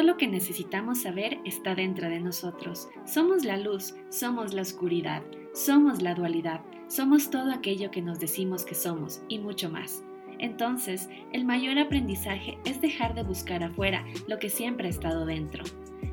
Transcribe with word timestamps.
Todo 0.00 0.12
lo 0.12 0.16
que 0.16 0.28
necesitamos 0.28 1.02
saber 1.02 1.40
está 1.44 1.74
dentro 1.74 2.08
de 2.08 2.20
nosotros. 2.20 2.88
Somos 3.04 3.44
la 3.44 3.58
luz, 3.58 3.94
somos 4.08 4.54
la 4.54 4.62
oscuridad, 4.62 5.22
somos 5.52 6.00
la 6.00 6.14
dualidad, 6.14 6.62
somos 6.88 7.28
todo 7.28 7.52
aquello 7.52 7.90
que 7.90 8.00
nos 8.00 8.18
decimos 8.18 8.64
que 8.64 8.74
somos 8.74 9.20
y 9.28 9.38
mucho 9.40 9.68
más. 9.68 10.02
Entonces, 10.38 11.10
el 11.34 11.44
mayor 11.44 11.78
aprendizaje 11.78 12.58
es 12.64 12.80
dejar 12.80 13.14
de 13.14 13.24
buscar 13.24 13.62
afuera 13.62 14.06
lo 14.26 14.38
que 14.38 14.48
siempre 14.48 14.86
ha 14.86 14.90
estado 14.90 15.26
dentro. 15.26 15.64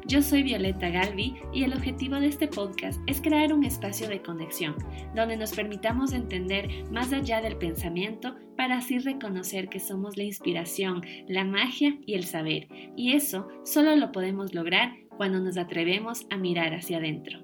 Yo 0.07 0.21
soy 0.21 0.41
Violeta 0.41 0.87
Galvi 0.89 1.35
y 1.51 1.65
el 1.65 1.73
objetivo 1.73 2.15
de 2.15 2.27
este 2.27 2.47
podcast 2.47 2.97
es 3.07 3.19
crear 3.19 3.51
un 3.51 3.65
espacio 3.65 4.07
de 4.07 4.21
conexión 4.21 4.73
donde 5.13 5.35
nos 5.35 5.51
permitamos 5.51 6.13
entender 6.13 6.69
más 6.89 7.11
allá 7.11 7.41
del 7.41 7.57
pensamiento 7.57 8.37
para 8.55 8.77
así 8.77 8.99
reconocer 8.99 9.67
que 9.67 9.81
somos 9.81 10.15
la 10.15 10.23
inspiración, 10.23 11.01
la 11.27 11.43
magia 11.43 11.97
y 12.05 12.13
el 12.13 12.23
saber. 12.23 12.69
Y 12.95 13.11
eso 13.17 13.49
solo 13.65 13.97
lo 13.97 14.13
podemos 14.13 14.53
lograr 14.55 14.93
cuando 15.17 15.41
nos 15.41 15.57
atrevemos 15.57 16.25
a 16.29 16.37
mirar 16.37 16.73
hacia 16.73 16.99
adentro. 16.99 17.41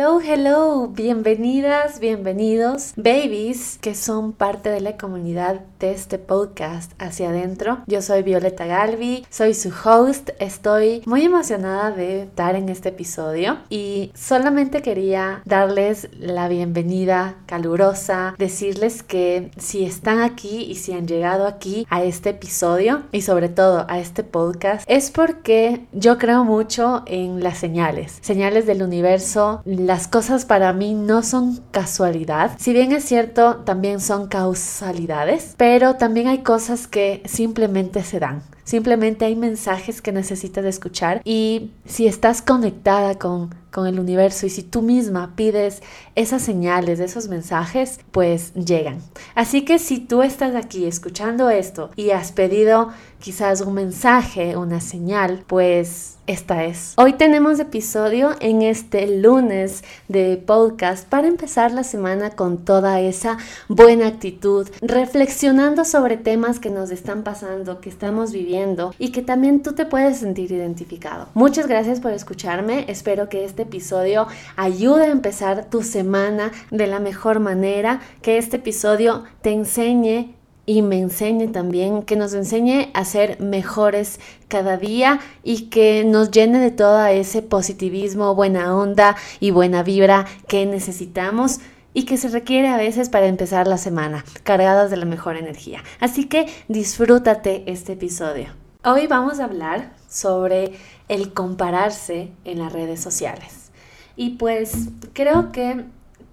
Hello, 0.00 0.18
hello, 0.18 0.88
bienvenidas, 0.88 2.00
bienvenidos, 2.00 2.94
babies 2.96 3.76
que 3.82 3.94
son 3.94 4.32
parte 4.32 4.70
de 4.70 4.80
la 4.80 4.96
comunidad 4.96 5.60
de 5.78 5.90
este 5.90 6.18
podcast 6.18 6.92
hacia 6.98 7.28
adentro. 7.28 7.80
Yo 7.86 8.00
soy 8.00 8.22
Violeta 8.22 8.64
Galvi, 8.64 9.26
soy 9.28 9.52
su 9.52 9.70
host, 9.84 10.30
estoy 10.38 11.02
muy 11.04 11.24
emocionada 11.26 11.90
de 11.90 12.22
estar 12.22 12.54
en 12.54 12.70
este 12.70 12.88
episodio 12.88 13.58
y 13.68 14.10
solamente 14.14 14.80
quería 14.80 15.42
darles 15.44 16.08
la 16.18 16.48
bienvenida 16.48 17.36
calurosa, 17.44 18.34
decirles 18.38 19.02
que 19.02 19.50
si 19.58 19.84
están 19.84 20.20
aquí 20.20 20.62
y 20.62 20.76
si 20.76 20.94
han 20.94 21.06
llegado 21.06 21.46
aquí 21.46 21.86
a 21.90 22.04
este 22.04 22.30
episodio 22.30 23.02
y 23.12 23.20
sobre 23.20 23.50
todo 23.50 23.84
a 23.86 23.98
este 23.98 24.24
podcast 24.24 24.84
es 24.88 25.10
porque 25.10 25.84
yo 25.92 26.16
creo 26.16 26.44
mucho 26.44 27.02
en 27.04 27.42
las 27.42 27.58
señales, 27.58 28.16
señales 28.22 28.64
del 28.64 28.82
universo 28.82 29.60
las 29.90 30.06
cosas 30.06 30.44
para 30.44 30.72
mí 30.72 30.94
no 30.94 31.24
son 31.24 31.56
casualidad. 31.72 32.52
Si 32.60 32.72
bien 32.72 32.92
es 32.92 33.04
cierto, 33.04 33.56
también 33.64 33.98
son 33.98 34.28
causalidades, 34.28 35.54
pero 35.56 35.96
también 35.96 36.28
hay 36.28 36.44
cosas 36.44 36.86
que 36.86 37.24
simplemente 37.24 38.04
se 38.04 38.20
dan. 38.20 38.44
Simplemente 38.62 39.24
hay 39.24 39.34
mensajes 39.34 40.00
que 40.00 40.12
necesitas 40.12 40.64
escuchar 40.64 41.22
y 41.24 41.72
si 41.86 42.06
estás 42.06 42.40
conectada 42.40 43.16
con, 43.16 43.52
con 43.70 43.86
el 43.86 43.98
universo 43.98 44.46
y 44.46 44.50
si 44.50 44.62
tú 44.62 44.82
misma 44.82 45.34
pides 45.36 45.82
esas 46.14 46.42
señales, 46.42 47.00
esos 47.00 47.28
mensajes, 47.28 48.00
pues 48.10 48.52
llegan. 48.54 49.00
Así 49.34 49.64
que 49.64 49.78
si 49.78 49.98
tú 49.98 50.22
estás 50.22 50.54
aquí 50.54 50.86
escuchando 50.86 51.50
esto 51.50 51.90
y 51.96 52.10
has 52.10 52.32
pedido 52.32 52.90
quizás 53.20 53.60
un 53.60 53.74
mensaje, 53.74 54.56
una 54.56 54.80
señal, 54.80 55.44
pues 55.46 56.16
esta 56.26 56.64
es. 56.64 56.94
Hoy 56.96 57.14
tenemos 57.14 57.58
episodio 57.58 58.36
en 58.40 58.62
este 58.62 59.18
lunes 59.18 59.82
de 60.06 60.36
podcast 60.36 61.06
para 61.08 61.26
empezar 61.26 61.72
la 61.72 61.82
semana 61.82 62.30
con 62.30 62.58
toda 62.58 63.00
esa 63.00 63.36
buena 63.68 64.06
actitud, 64.06 64.68
reflexionando 64.80 65.84
sobre 65.84 66.16
temas 66.16 66.60
que 66.60 66.70
nos 66.70 66.90
están 66.92 67.24
pasando, 67.24 67.80
que 67.80 67.88
estamos 67.90 68.32
viviendo 68.32 68.94
y 68.98 69.10
que 69.10 69.22
también 69.22 69.62
tú 69.62 69.72
te 69.72 69.86
puedes 69.86 70.18
sentir 70.18 70.52
identificado. 70.52 71.26
Muchas 71.34 71.66
gracias 71.66 72.00
por 72.00 72.12
escucharme, 72.12 72.84
espero 72.88 73.28
que 73.28 73.44
este 73.44 73.59
episodio 73.62 74.26
ayude 74.56 75.04
a 75.04 75.12
empezar 75.12 75.70
tu 75.70 75.82
semana 75.82 76.52
de 76.70 76.86
la 76.86 77.00
mejor 77.00 77.40
manera, 77.40 78.00
que 78.22 78.38
este 78.38 78.56
episodio 78.56 79.24
te 79.42 79.52
enseñe 79.52 80.34
y 80.66 80.82
me 80.82 81.00
enseñe 81.00 81.48
también, 81.48 82.02
que 82.02 82.16
nos 82.16 82.32
enseñe 82.32 82.90
a 82.94 83.04
ser 83.04 83.40
mejores 83.40 84.20
cada 84.48 84.76
día 84.76 85.18
y 85.42 85.62
que 85.62 86.04
nos 86.04 86.30
llene 86.30 86.60
de 86.60 86.70
todo 86.70 87.04
ese 87.06 87.42
positivismo, 87.42 88.34
buena 88.34 88.76
onda 88.76 89.16
y 89.40 89.50
buena 89.50 89.82
vibra 89.82 90.26
que 90.46 90.66
necesitamos 90.66 91.58
y 91.92 92.04
que 92.04 92.16
se 92.16 92.28
requiere 92.28 92.68
a 92.68 92.76
veces 92.76 93.08
para 93.08 93.26
empezar 93.26 93.66
la 93.66 93.78
semana, 93.78 94.24
cargadas 94.44 94.90
de 94.90 94.96
la 94.96 95.06
mejor 95.06 95.36
energía. 95.36 95.82
Así 95.98 96.26
que 96.26 96.46
disfrútate 96.68 97.64
este 97.66 97.94
episodio. 97.94 98.69
Hoy 98.84 99.06
vamos 99.06 99.40
a 99.40 99.44
hablar 99.44 99.92
sobre 100.08 100.72
el 101.08 101.32
compararse 101.32 102.32
en 102.44 102.58
las 102.58 102.72
redes 102.72 103.00
sociales. 103.00 103.70
Y 104.16 104.36
pues 104.36 104.88
creo 105.12 105.52
que 105.52 105.84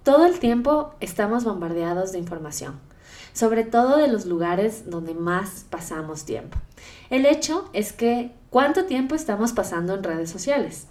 todo 0.02 0.26
el 0.26 0.38
tiempo 0.38 0.94
estamos 1.00 1.44
bombardeados 1.44 2.12
de 2.12 2.18
información 2.18 2.80
sobre 3.38 3.62
todo 3.62 3.98
de 3.98 4.08
los 4.08 4.26
lugares 4.26 4.90
donde 4.90 5.14
más 5.14 5.64
pasamos 5.70 6.24
tiempo. 6.24 6.58
El 7.08 7.24
hecho 7.24 7.68
es 7.72 7.92
que 7.92 8.32
cuánto 8.50 8.84
tiempo 8.86 9.14
estamos 9.14 9.52
pasando 9.52 9.94
en 9.94 10.02
redes 10.02 10.28
sociales 10.28 10.88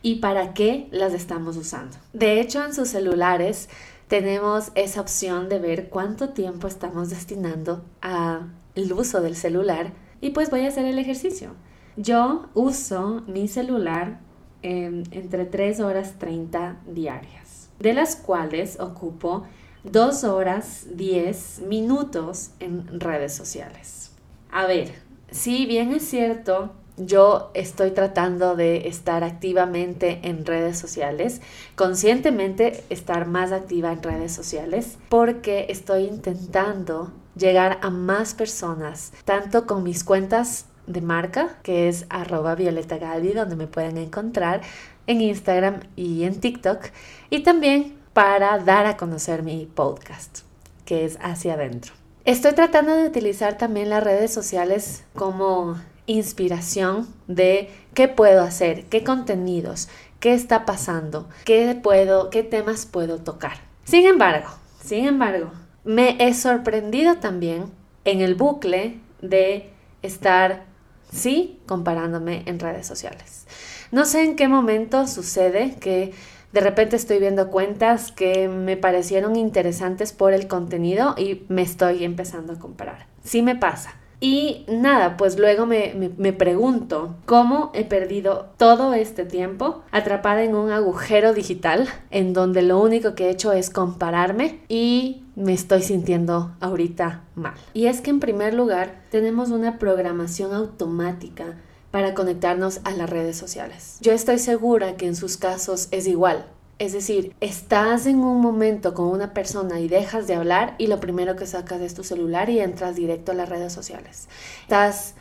y 0.00 0.16
para 0.16 0.54
qué 0.54 0.88
las 0.92 1.12
estamos 1.12 1.58
usando. 1.58 1.96
De 2.14 2.40
hecho, 2.40 2.64
en 2.64 2.72
sus 2.72 2.88
celulares 2.88 3.68
tenemos 4.08 4.72
esa 4.76 5.02
opción 5.02 5.50
de 5.50 5.58
ver 5.58 5.90
cuánto 5.90 6.30
tiempo 6.30 6.68
estamos 6.68 7.10
destinando 7.10 7.84
al 8.00 8.92
uso 8.92 9.20
del 9.20 9.36
celular 9.36 9.92
y 10.20 10.30
pues 10.30 10.50
voy 10.50 10.64
a 10.64 10.68
hacer 10.68 10.84
el 10.84 10.98
ejercicio. 10.98 11.54
Yo 11.96 12.46
uso 12.54 13.22
mi 13.26 13.48
celular 13.48 14.20
entre 14.62 15.46
3 15.46 15.80
horas 15.80 16.18
30 16.18 16.80
diarias, 16.86 17.70
de 17.78 17.94
las 17.94 18.16
cuales 18.16 18.78
ocupo 18.78 19.44
2 19.84 20.24
horas 20.24 20.86
10 20.94 21.62
minutos 21.66 22.50
en 22.60 23.00
redes 23.00 23.34
sociales. 23.34 24.12
A 24.50 24.66
ver, 24.66 24.92
si 25.30 25.64
bien 25.66 25.92
es 25.92 26.06
cierto, 26.06 26.72
yo 26.96 27.50
estoy 27.54 27.92
tratando 27.92 28.56
de 28.56 28.88
estar 28.88 29.24
activamente 29.24 30.20
en 30.24 30.44
redes 30.44 30.78
sociales, 30.78 31.40
conscientemente 31.74 32.84
estar 32.90 33.26
más 33.26 33.52
activa 33.52 33.92
en 33.92 34.02
redes 34.02 34.32
sociales, 34.32 34.98
porque 35.08 35.66
estoy 35.70 36.04
intentando 36.04 37.12
llegar 37.36 37.78
a 37.82 37.90
más 37.90 38.34
personas, 38.34 39.12
tanto 39.24 39.66
con 39.66 39.82
mis 39.82 40.04
cuentas 40.04 40.66
de 40.86 41.00
marca, 41.00 41.58
que 41.62 41.88
es 41.88 42.06
arroba 42.10 42.54
Violeta 42.54 42.98
donde 42.98 43.56
me 43.56 43.66
pueden 43.66 43.96
encontrar 43.96 44.60
en 45.06 45.20
Instagram 45.20 45.80
y 45.96 46.24
en 46.24 46.40
TikTok, 46.40 46.86
y 47.30 47.40
también 47.40 47.96
para 48.12 48.58
dar 48.58 48.86
a 48.86 48.96
conocer 48.96 49.42
mi 49.42 49.66
podcast, 49.66 50.40
que 50.84 51.04
es 51.04 51.18
hacia 51.22 51.54
adentro. 51.54 51.94
Estoy 52.24 52.52
tratando 52.52 52.94
de 52.94 53.06
utilizar 53.06 53.56
también 53.56 53.88
las 53.90 54.04
redes 54.04 54.32
sociales 54.32 55.04
como 55.14 55.76
inspiración 56.06 57.08
de 57.28 57.70
qué 57.94 58.08
puedo 58.08 58.42
hacer, 58.42 58.84
qué 58.86 59.04
contenidos, 59.04 59.88
qué 60.18 60.34
está 60.34 60.66
pasando, 60.66 61.28
qué 61.44 61.78
puedo, 61.80 62.30
qué 62.30 62.42
temas 62.42 62.84
puedo 62.84 63.18
tocar. 63.18 63.58
Sin 63.84 64.06
embargo, 64.06 64.48
sin 64.82 65.06
embargo, 65.06 65.50
me 65.84 66.16
he 66.18 66.34
sorprendido 66.34 67.16
también 67.16 67.66
en 68.04 68.20
el 68.20 68.34
bucle 68.34 69.00
de 69.20 69.70
estar, 70.02 70.64
sí, 71.12 71.60
comparándome 71.66 72.42
en 72.46 72.58
redes 72.58 72.86
sociales. 72.86 73.46
No 73.90 74.04
sé 74.04 74.24
en 74.24 74.36
qué 74.36 74.48
momento 74.48 75.06
sucede 75.06 75.76
que 75.80 76.12
de 76.52 76.60
repente 76.60 76.96
estoy 76.96 77.18
viendo 77.18 77.50
cuentas 77.50 78.12
que 78.12 78.48
me 78.48 78.76
parecieron 78.76 79.36
interesantes 79.36 80.12
por 80.12 80.32
el 80.32 80.48
contenido 80.48 81.14
y 81.16 81.44
me 81.48 81.62
estoy 81.62 82.04
empezando 82.04 82.52
a 82.52 82.58
comparar. 82.58 83.06
Sí 83.22 83.42
me 83.42 83.56
pasa. 83.56 83.99
Y 84.20 84.66
nada, 84.68 85.16
pues 85.16 85.38
luego 85.38 85.64
me, 85.64 86.12
me, 86.18 86.32
pregunto 86.34 87.16
cómo 87.24 87.70
he 87.72 87.84
perdido 87.84 88.50
todo 88.58 88.92
este 88.92 89.24
tiempo 89.24 89.82
atrapada 89.92 90.44
en 90.44 90.54
un 90.54 90.70
agujero 90.70 91.32
digital 91.32 91.88
en 92.10 92.34
donde 92.34 92.60
lo 92.60 92.78
único 92.80 93.14
que 93.14 93.26
he 93.26 93.30
hecho 93.30 93.52
es 93.52 93.70
compararme 93.70 94.60
y 94.68 95.24
me 95.36 95.54
estoy 95.54 95.80
sintiendo 95.80 96.54
ahorita 96.60 97.24
mal. 97.34 97.54
Y 97.72 97.86
es 97.86 98.02
que 98.02 98.10
en 98.10 98.20
primer 98.20 98.52
lugar 98.52 99.04
tenemos 99.10 99.50
una 99.50 99.78
programación 99.78 100.52
automática 100.52 101.56
para 101.90 102.12
conectarnos 102.12 102.80
a 102.84 102.90
las 102.90 103.08
redes 103.08 103.38
sociales. 103.38 103.96
Yo 104.02 104.12
estoy 104.12 104.38
segura 104.38 104.96
que 104.96 105.06
en 105.06 105.16
sus 105.16 105.38
casos 105.38 105.88
es 105.90 106.06
igual. 106.06 106.46
Es 106.80 106.94
decir, 106.94 107.34
estás 107.42 108.06
en 108.06 108.20
un 108.20 108.40
momento 108.40 108.94
con 108.94 109.08
una 109.08 109.34
persona 109.34 109.80
y 109.80 109.86
dejas 109.86 110.26
de 110.26 110.34
hablar 110.34 110.76
y 110.78 110.86
lo 110.86 110.98
primero 110.98 111.36
que 111.36 111.46
sacas 111.46 111.82
es 111.82 111.92
tu 111.92 112.04
celular 112.04 112.48
y 112.48 112.58
entras 112.58 112.96
directo 112.96 113.32
a 113.32 113.34
las 113.34 113.50
redes 113.50 113.70
sociales. 113.70 114.30
Estás 114.62 115.14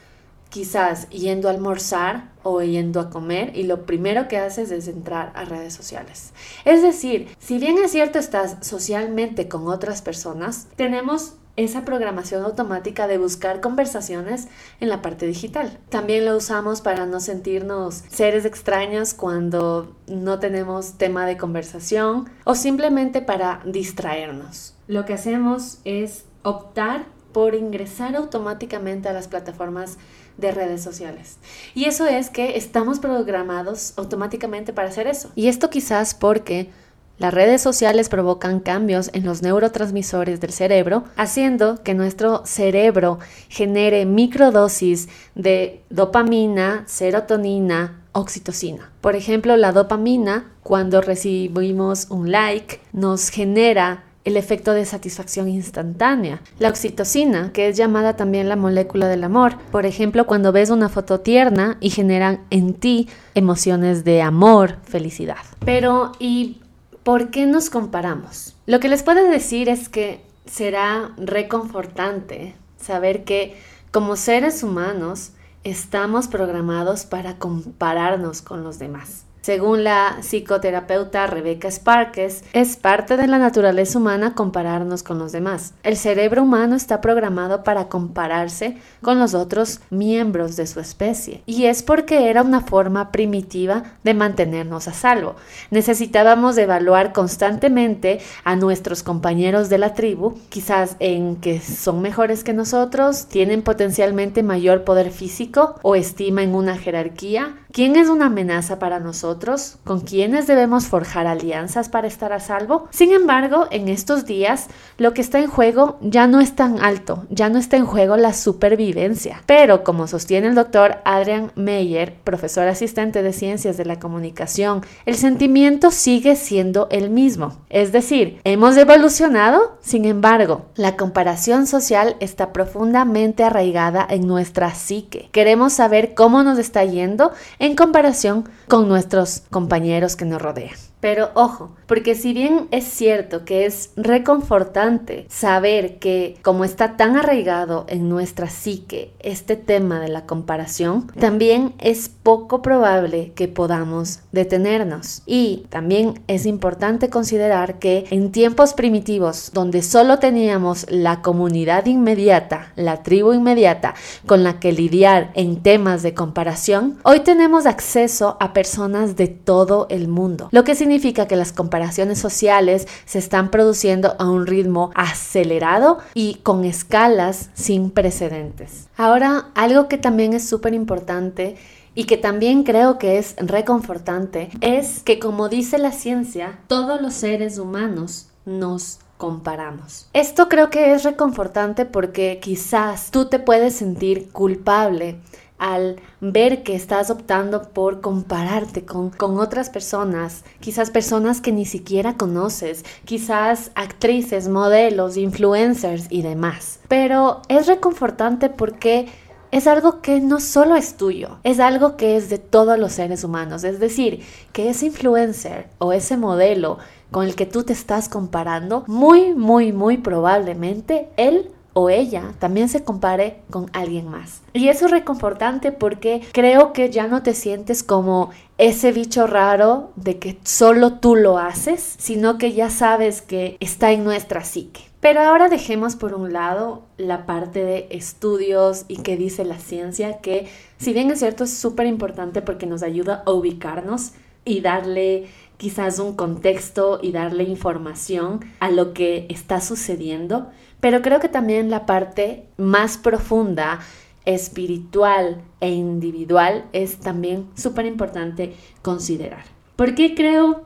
quizás 0.50 1.10
yendo 1.10 1.50
a 1.50 1.52
almorzar 1.52 2.32
o 2.44 2.62
yendo 2.62 3.02
a 3.02 3.10
comer 3.10 3.52
y 3.58 3.64
lo 3.64 3.86
primero 3.86 4.30
que 4.30 4.38
haces 4.38 4.72
es 4.72 4.88
entrar 4.88 5.34
a 5.36 5.44
redes 5.44 5.74
sociales. 5.74 6.32
Es 6.64 6.82
decir, 6.82 7.28
si 7.40 7.58
bien 7.58 7.78
es 7.78 7.92
cierto 7.92 8.20
estás 8.20 8.56
socialmente 8.62 9.50
con 9.50 9.68
otras 9.68 10.02
personas, 10.02 10.68
tenemos 10.78 11.34
esa 11.56 11.84
programación 11.84 12.44
automática 12.44 13.08
de 13.08 13.18
buscar 13.18 13.60
conversaciones 13.60 14.48
en 14.80 14.90
la 14.90 15.02
parte 15.02 15.26
digital. 15.28 15.78
También 15.90 16.26
lo 16.26 16.38
usamos 16.38 16.82
para 16.82 17.06
no 17.06 17.20
sentirnos 17.20 18.04
seres 18.10 18.46
extraños 18.46 19.14
cuando 19.14 19.96
no 20.08 20.40
tenemos 20.40 20.98
tema 20.98 21.26
de 21.26 21.38
conversación 21.38 22.30
o 22.46 22.56
simplemente 22.56 23.22
para 23.22 23.62
distraernos. 23.66 24.76
Lo 24.88 25.06
que 25.06 25.14
hacemos 25.14 25.80
es 25.84 26.26
optar 26.44 27.06
por 27.34 27.56
ingresar 27.56 28.16
automáticamente 28.16 29.08
a 29.10 29.14
las 29.14 29.28
plataformas 29.28 29.98
de 30.38 30.52
redes 30.52 30.82
sociales. 30.82 31.38
Y 31.76 31.86
eso 31.86 32.08
es 32.08 32.30
que 32.30 32.58
estamos 32.58 33.00
programados 33.00 33.94
automáticamente 33.98 34.74
para 34.74 34.88
hacer 34.88 35.08
eso. 35.08 35.32
Y 35.36 35.48
esto 35.48 35.70
quizás 35.70 36.16
porque 36.16 36.72
las 37.20 37.34
redes 37.34 37.62
sociales 37.62 38.10
provocan 38.10 38.62
cambios 38.62 39.12
en 39.14 39.26
los 39.26 39.42
neurotransmisores 39.42 40.40
del 40.40 40.52
cerebro, 40.52 41.04
haciendo 41.18 41.84
que 41.84 41.94
nuestro 41.94 42.46
cerebro 42.46 43.20
genere 43.50 44.06
microdosis 44.06 45.10
de 45.36 45.84
dopamina, 45.90 46.84
serotonina, 46.88 48.02
oxitocina. 48.14 48.90
Por 49.02 49.16
ejemplo, 49.16 49.58
la 49.58 49.74
dopamina, 49.74 50.52
cuando 50.64 51.02
recibimos 51.02 52.08
un 52.10 52.32
like, 52.32 52.80
nos 52.94 53.30
genera 53.30 54.06
el 54.26 54.38
efecto 54.38 54.74
de 54.74 54.86
satisfacción 54.86 55.48
instantánea. 55.50 56.42
La 56.60 56.70
oxitocina, 56.70 57.52
que 57.52 57.68
es 57.68 57.78
llamada 57.78 58.16
también 58.16 58.48
la 58.48 58.56
molécula 58.56 59.08
del 59.08 59.24
amor. 59.24 59.58
Por 59.72 59.86
ejemplo, 59.86 60.26
cuando 60.26 60.52
ves 60.52 60.70
una 60.70 60.88
foto 60.88 61.20
tierna 61.20 61.78
y 61.80 61.90
generan 61.90 62.42
en 62.50 62.74
ti 62.74 63.10
emociones 63.34 64.04
de 64.04 64.22
amor, 64.22 64.78
felicidad. 64.84 65.38
Pero, 65.66 66.12
¿y 66.20 66.62
¿Por 67.10 67.32
qué 67.32 67.48
nos 67.48 67.72
comparamos? 67.72 68.54
Lo 68.68 68.80
que 68.80 68.88
les 68.88 69.02
puedo 69.02 69.28
decir 69.32 69.68
es 69.68 69.90
que 69.90 70.24
será 70.46 71.10
reconfortante 71.18 72.54
saber 72.80 73.24
que 73.24 73.60
como 73.92 74.16
seres 74.16 74.62
humanos 74.62 75.32
estamos 75.64 76.28
programados 76.28 77.06
para 77.06 77.40
compararnos 77.40 78.44
con 78.44 78.64
los 78.64 78.78
demás. 78.78 79.24
Según 79.42 79.86
la 79.86 80.18
psicoterapeuta 80.22 81.26
Rebecca 81.26 81.70
Sparks, 81.70 82.44
es 82.52 82.76
parte 82.76 83.16
de 83.16 83.26
la 83.28 83.38
naturaleza 83.38 83.98
humana 83.98 84.36
compararnos 84.36 85.02
con 85.02 85.18
los 85.18 85.32
demás. 85.32 85.74
El 85.84 85.96
cerebro 85.96 86.44
humano 86.44 86.76
está 86.76 87.00
programado 87.00 87.64
para 87.64 87.88
compararse 87.88 88.78
con 89.02 89.18
los 89.18 89.34
otros 89.34 89.80
miembros 89.90 90.58
de 90.58 90.68
su 90.68 90.82
especie. 90.82 91.42
Y 91.46 91.66
es 91.66 91.84
porque 91.84 92.30
era 92.30 92.42
una 92.42 92.62
forma 92.62 93.12
primitiva 93.12 93.84
de 94.04 94.14
mantenernos 94.14 94.90
a 94.90 94.94
salvo. 94.94 95.36
Necesitábamos 95.72 96.58
evaluar 96.58 97.14
constantemente 97.14 98.20
a 98.44 98.58
nuestros 98.58 99.04
compañeros 99.04 99.70
de 99.70 99.78
la 99.78 99.94
tribu, 99.94 100.38
quizás 100.50 100.98
en 101.00 101.38
que 101.38 101.62
son 101.62 102.02
mejores 102.02 102.44
que 102.44 102.54
nosotros, 102.54 103.28
tienen 103.28 103.62
potencialmente 103.62 104.44
mayor 104.44 104.84
poder 104.84 105.12
físico 105.12 105.76
o 105.82 105.96
estima 105.96 106.44
en 106.44 106.56
una 106.56 106.78
jerarquía, 106.78 107.56
quién 107.72 107.96
es 107.96 108.10
una 108.10 108.26
amenaza 108.28 108.80
para 108.80 109.00
nosotros 109.00 109.78
con 109.84 110.02
quienes 110.02 110.48
debemos 110.48 110.88
forjar 110.88 111.28
alianzas 111.28 111.90
para 111.90 112.08
estar 112.08 112.34
a 112.34 112.40
salvo. 112.40 112.88
Sin 112.92 113.12
embargo, 113.12 113.68
en 113.72 113.88
estos 113.90 114.26
días, 114.26 114.68
lo 114.98 115.14
que 115.14 115.22
está 115.22 115.40
en 115.40 115.48
juego 115.48 115.98
ya 116.02 116.28
no 116.28 116.40
es 116.40 116.56
tan 116.56 116.82
alto, 116.82 117.26
ya 117.30 117.50
no 117.50 117.60
está 117.60 117.78
en 117.78 117.86
juego 117.86 118.18
la 118.18 118.34
supervivencia. 118.34 119.44
Pero, 119.46 119.84
como 119.84 120.08
sostiene 120.08 120.48
el 120.48 120.56
doctor 120.56 120.98
Adrian 121.06 121.52
Meyer, 121.56 122.16
profesor 122.24 122.68
asistente 122.68 123.22
de 123.24 123.34
ciencias 123.34 123.78
de 123.78 123.86
la 123.86 124.00
comunicación, 124.00 124.82
el 125.06 125.16
sentimiento 125.16 125.92
sigue 125.92 126.36
siendo 126.36 126.88
el 126.92 127.10
mismo. 127.10 127.58
Es 127.70 127.92
decir, 127.92 128.42
hemos 128.44 128.78
evolucionado, 128.78 129.78
sin 129.82 130.06
embargo, 130.06 130.66
la 130.76 130.96
comparación 130.98 131.68
social 131.68 132.16
está 132.20 132.52
profundamente 132.52 133.44
arraigada 133.44 134.06
en 134.10 134.28
nuestra 134.28 134.74
psique. 134.74 135.30
Queremos 135.32 135.74
saber 135.74 136.14
cómo 136.14 136.44
nos 136.44 136.58
está 136.58 136.84
yendo 136.84 137.32
en 137.60 137.76
comparación 137.76 138.50
con 138.68 138.88
nuestros 138.88 139.44
compañeros 139.50 140.16
que 140.16 140.26
nos 140.26 140.42
rodean. 140.42 140.89
Pero 141.00 141.30
ojo, 141.34 141.72
porque 141.88 142.14
si 142.14 142.34
bien 142.34 142.68
es 142.72 142.84
cierto 142.84 143.46
que 143.46 143.66
es 143.66 143.92
reconfortante 143.96 145.26
saber 145.30 145.98
que 145.98 146.38
como 146.42 146.66
está 146.66 146.98
tan 146.98 147.16
arraigado 147.16 147.86
en 147.88 148.10
nuestra 148.10 148.50
psique 148.50 149.14
este 149.20 149.56
tema 149.56 150.02
de 150.02 150.10
la 150.10 150.26
comparación, 150.26 151.08
también 151.20 151.74
es 151.80 152.10
poco 152.10 152.62
probable 152.62 153.32
que 153.34 153.48
podamos 153.48 154.20
detenernos. 154.34 155.24
Y 155.26 155.68
también 155.70 156.22
es 156.28 156.46
importante 156.46 157.10
considerar 157.10 157.80
que 157.80 158.06
en 158.12 158.32
tiempos 158.32 158.74
primitivos 158.74 159.52
donde 159.54 159.82
solo 159.82 160.20
teníamos 160.20 160.86
la 160.90 161.22
comunidad 161.22 161.86
inmediata, 161.86 162.74
la 162.76 163.04
tribu 163.04 163.32
inmediata 163.32 163.96
con 164.26 164.44
la 164.44 164.60
que 164.60 164.74
lidiar 164.74 165.32
en 165.34 165.64
temas 165.64 166.04
de 166.04 166.14
comparación, 166.14 166.98
hoy 167.04 167.22
tenemos 167.22 167.66
acceso 167.66 168.36
a 168.42 168.52
personas 168.52 169.16
de 169.16 169.28
todo 169.28 169.88
el 169.90 170.10
mundo, 170.10 170.50
lo 170.52 170.64
que 170.64 170.76
significa 170.76 170.89
que 171.28 171.36
las 171.36 171.52
comparaciones 171.52 172.20
sociales 172.20 172.88
se 173.06 173.20
están 173.20 173.52
produciendo 173.52 174.16
a 174.20 174.30
un 174.30 174.48
ritmo 174.48 174.92
acelerado 174.96 176.00
y 176.14 176.36
con 176.44 176.66
escalas 176.66 177.50
sin 177.54 177.92
precedentes. 177.92 178.88
Ahora, 178.98 179.50
algo 179.56 179.88
que 179.88 179.98
también 179.98 180.34
es 180.34 180.48
súper 180.48 180.74
importante 180.74 181.58
y 181.96 182.06
que 182.06 182.18
también 182.18 182.64
creo 182.64 182.98
que 182.98 183.18
es 183.18 183.36
reconfortante 183.38 184.50
es 184.62 185.02
que 185.04 185.20
como 185.20 185.50
dice 185.50 185.78
la 185.78 185.92
ciencia, 185.92 186.60
todos 186.68 187.02
los 187.02 187.14
seres 187.14 187.58
humanos 187.58 188.30
nos 188.46 189.00
comparamos. 189.18 190.08
Esto 190.14 190.48
creo 190.48 190.70
que 190.70 190.94
es 190.94 191.04
reconfortante 191.04 191.86
porque 191.86 192.40
quizás 192.42 193.12
tú 193.12 193.26
te 193.26 193.38
puedes 193.38 193.76
sentir 193.76 194.30
culpable 194.32 195.20
al 195.60 195.98
ver 196.22 196.64
que 196.64 196.74
estás 196.74 197.10
optando 197.10 197.70
por 197.70 198.02
compararte 198.02 198.86
con, 198.86 199.10
con, 199.10 199.38
otras 199.40 199.70
personas, 199.70 200.44
quizás 200.60 200.90
personas 200.90 201.42
que 201.42 201.52
ni 201.52 201.66
siquiera 201.66 202.16
conoces, 202.16 202.84
quizás 203.06 203.72
actrices, 203.76 204.48
modelos, 204.48 205.18
influencers 205.18 206.08
y 206.10 206.22
demás. 206.22 206.80
Pero 206.88 207.42
es 207.50 207.68
reconfortante 207.68 208.50
porque 208.50 209.08
es 209.52 209.68
algo 209.68 210.02
que 210.02 210.20
no 210.20 210.40
solo 210.40 210.76
es 210.76 210.96
tuyo, 210.96 211.40
es 211.44 211.60
algo 211.60 211.98
que 211.98 212.16
es 212.16 212.30
de 212.30 212.38
todos 212.38 212.78
los 212.78 212.94
seres 212.94 213.24
humanos. 213.24 213.64
Es 213.64 213.80
decir, 213.80 214.24
que 214.54 214.70
ese 214.70 214.88
influencer 214.88 215.68
o 215.78 215.92
ese 215.92 216.18
modelo 216.18 216.78
con 217.12 217.26
el 217.26 217.36
que 217.36 217.46
tú 217.46 217.64
te 217.64 217.74
estás 217.74 218.08
comparando, 218.08 218.84
muy, 218.88 219.34
muy, 219.34 219.72
muy 219.72 219.98
probablemente 219.98 221.10
él 221.18 221.52
ella 221.88 222.34
también 222.40 222.68
se 222.68 222.84
compare 222.84 223.38
con 223.50 223.70
alguien 223.72 224.10
más. 224.10 224.42
Y 224.52 224.68
eso 224.68 224.88
es 224.88 224.92
reconfortante 224.92 225.72
porque 225.72 226.22
creo 226.34 226.74
que 226.74 226.90
ya 226.90 227.08
no 227.08 227.24
te 227.24 227.34
sientes 227.34 227.84
como 227.84 228.32
ese 228.58 228.92
bicho 228.92 229.26
raro 229.26 229.92
de 229.96 230.20
que 230.20 230.38
solo 230.44 230.96
tú 230.96 231.16
lo 231.16 231.38
haces, 231.38 231.96
sino 231.98 232.38
que 232.38 232.52
ya 232.52 232.70
sabes 232.70 233.22
que 233.22 233.56
está 233.62 233.94
en 233.94 234.04
nuestra 234.04 234.44
psique. 234.44 234.82
Pero 235.00 235.22
ahora 235.22 235.48
dejemos 235.48 235.96
por 235.96 236.14
un 236.14 236.34
lado 236.34 236.82
la 236.98 237.26
parte 237.26 237.64
de 237.64 237.88
estudios 237.92 238.84
y 238.90 238.98
qué 238.98 239.16
dice 239.16 239.46
la 239.46 239.58
ciencia, 239.58 240.18
que 240.20 240.48
si 240.78 240.92
bien 240.92 241.10
es 241.10 241.20
cierto 241.20 241.46
es 241.46 241.54
súper 241.54 241.88
importante 241.88 242.42
porque 242.42 242.66
nos 242.66 242.84
ayuda 242.84 243.24
a 243.26 243.32
ubicarnos 243.32 244.12
y 244.44 244.60
darle 244.60 245.28
quizás 245.60 246.00
un 246.00 246.16
contexto 246.16 247.00
y 247.04 247.12
darle 247.12 247.44
información 247.44 248.40
a 248.62 248.72
lo 248.72 248.94
que 248.94 249.26
está 249.30 249.60
sucediendo, 249.60 250.50
pero 250.80 251.02
creo 251.02 251.20
que 251.20 251.28
también 251.28 251.70
la 251.70 251.86
parte 251.86 252.46
más 252.56 252.98
profunda, 252.98 253.80
espiritual 254.24 255.42
e 255.60 255.70
individual 255.72 256.64
es 256.72 257.00
también 257.02 257.50
súper 257.56 257.86
importante 257.86 258.56
considerar. 258.82 259.44
¿Por 259.76 259.96
qué 259.96 260.16
creo 260.16 260.64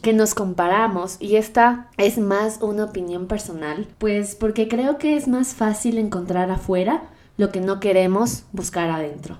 que 0.00 0.12
nos 0.12 0.34
comparamos 0.34 1.16
y 1.18 1.34
esta 1.34 1.90
es 1.96 2.16
más 2.16 2.58
una 2.62 2.84
opinión 2.84 3.26
personal? 3.26 3.88
Pues 3.98 4.36
porque 4.36 4.68
creo 4.68 4.96
que 4.96 5.16
es 5.16 5.26
más 5.26 5.54
fácil 5.54 5.98
encontrar 5.98 6.52
afuera 6.52 7.10
lo 7.36 7.50
que 7.50 7.60
no 7.60 7.80
queremos 7.80 8.44
buscar 8.52 8.90
adentro. 8.90 9.38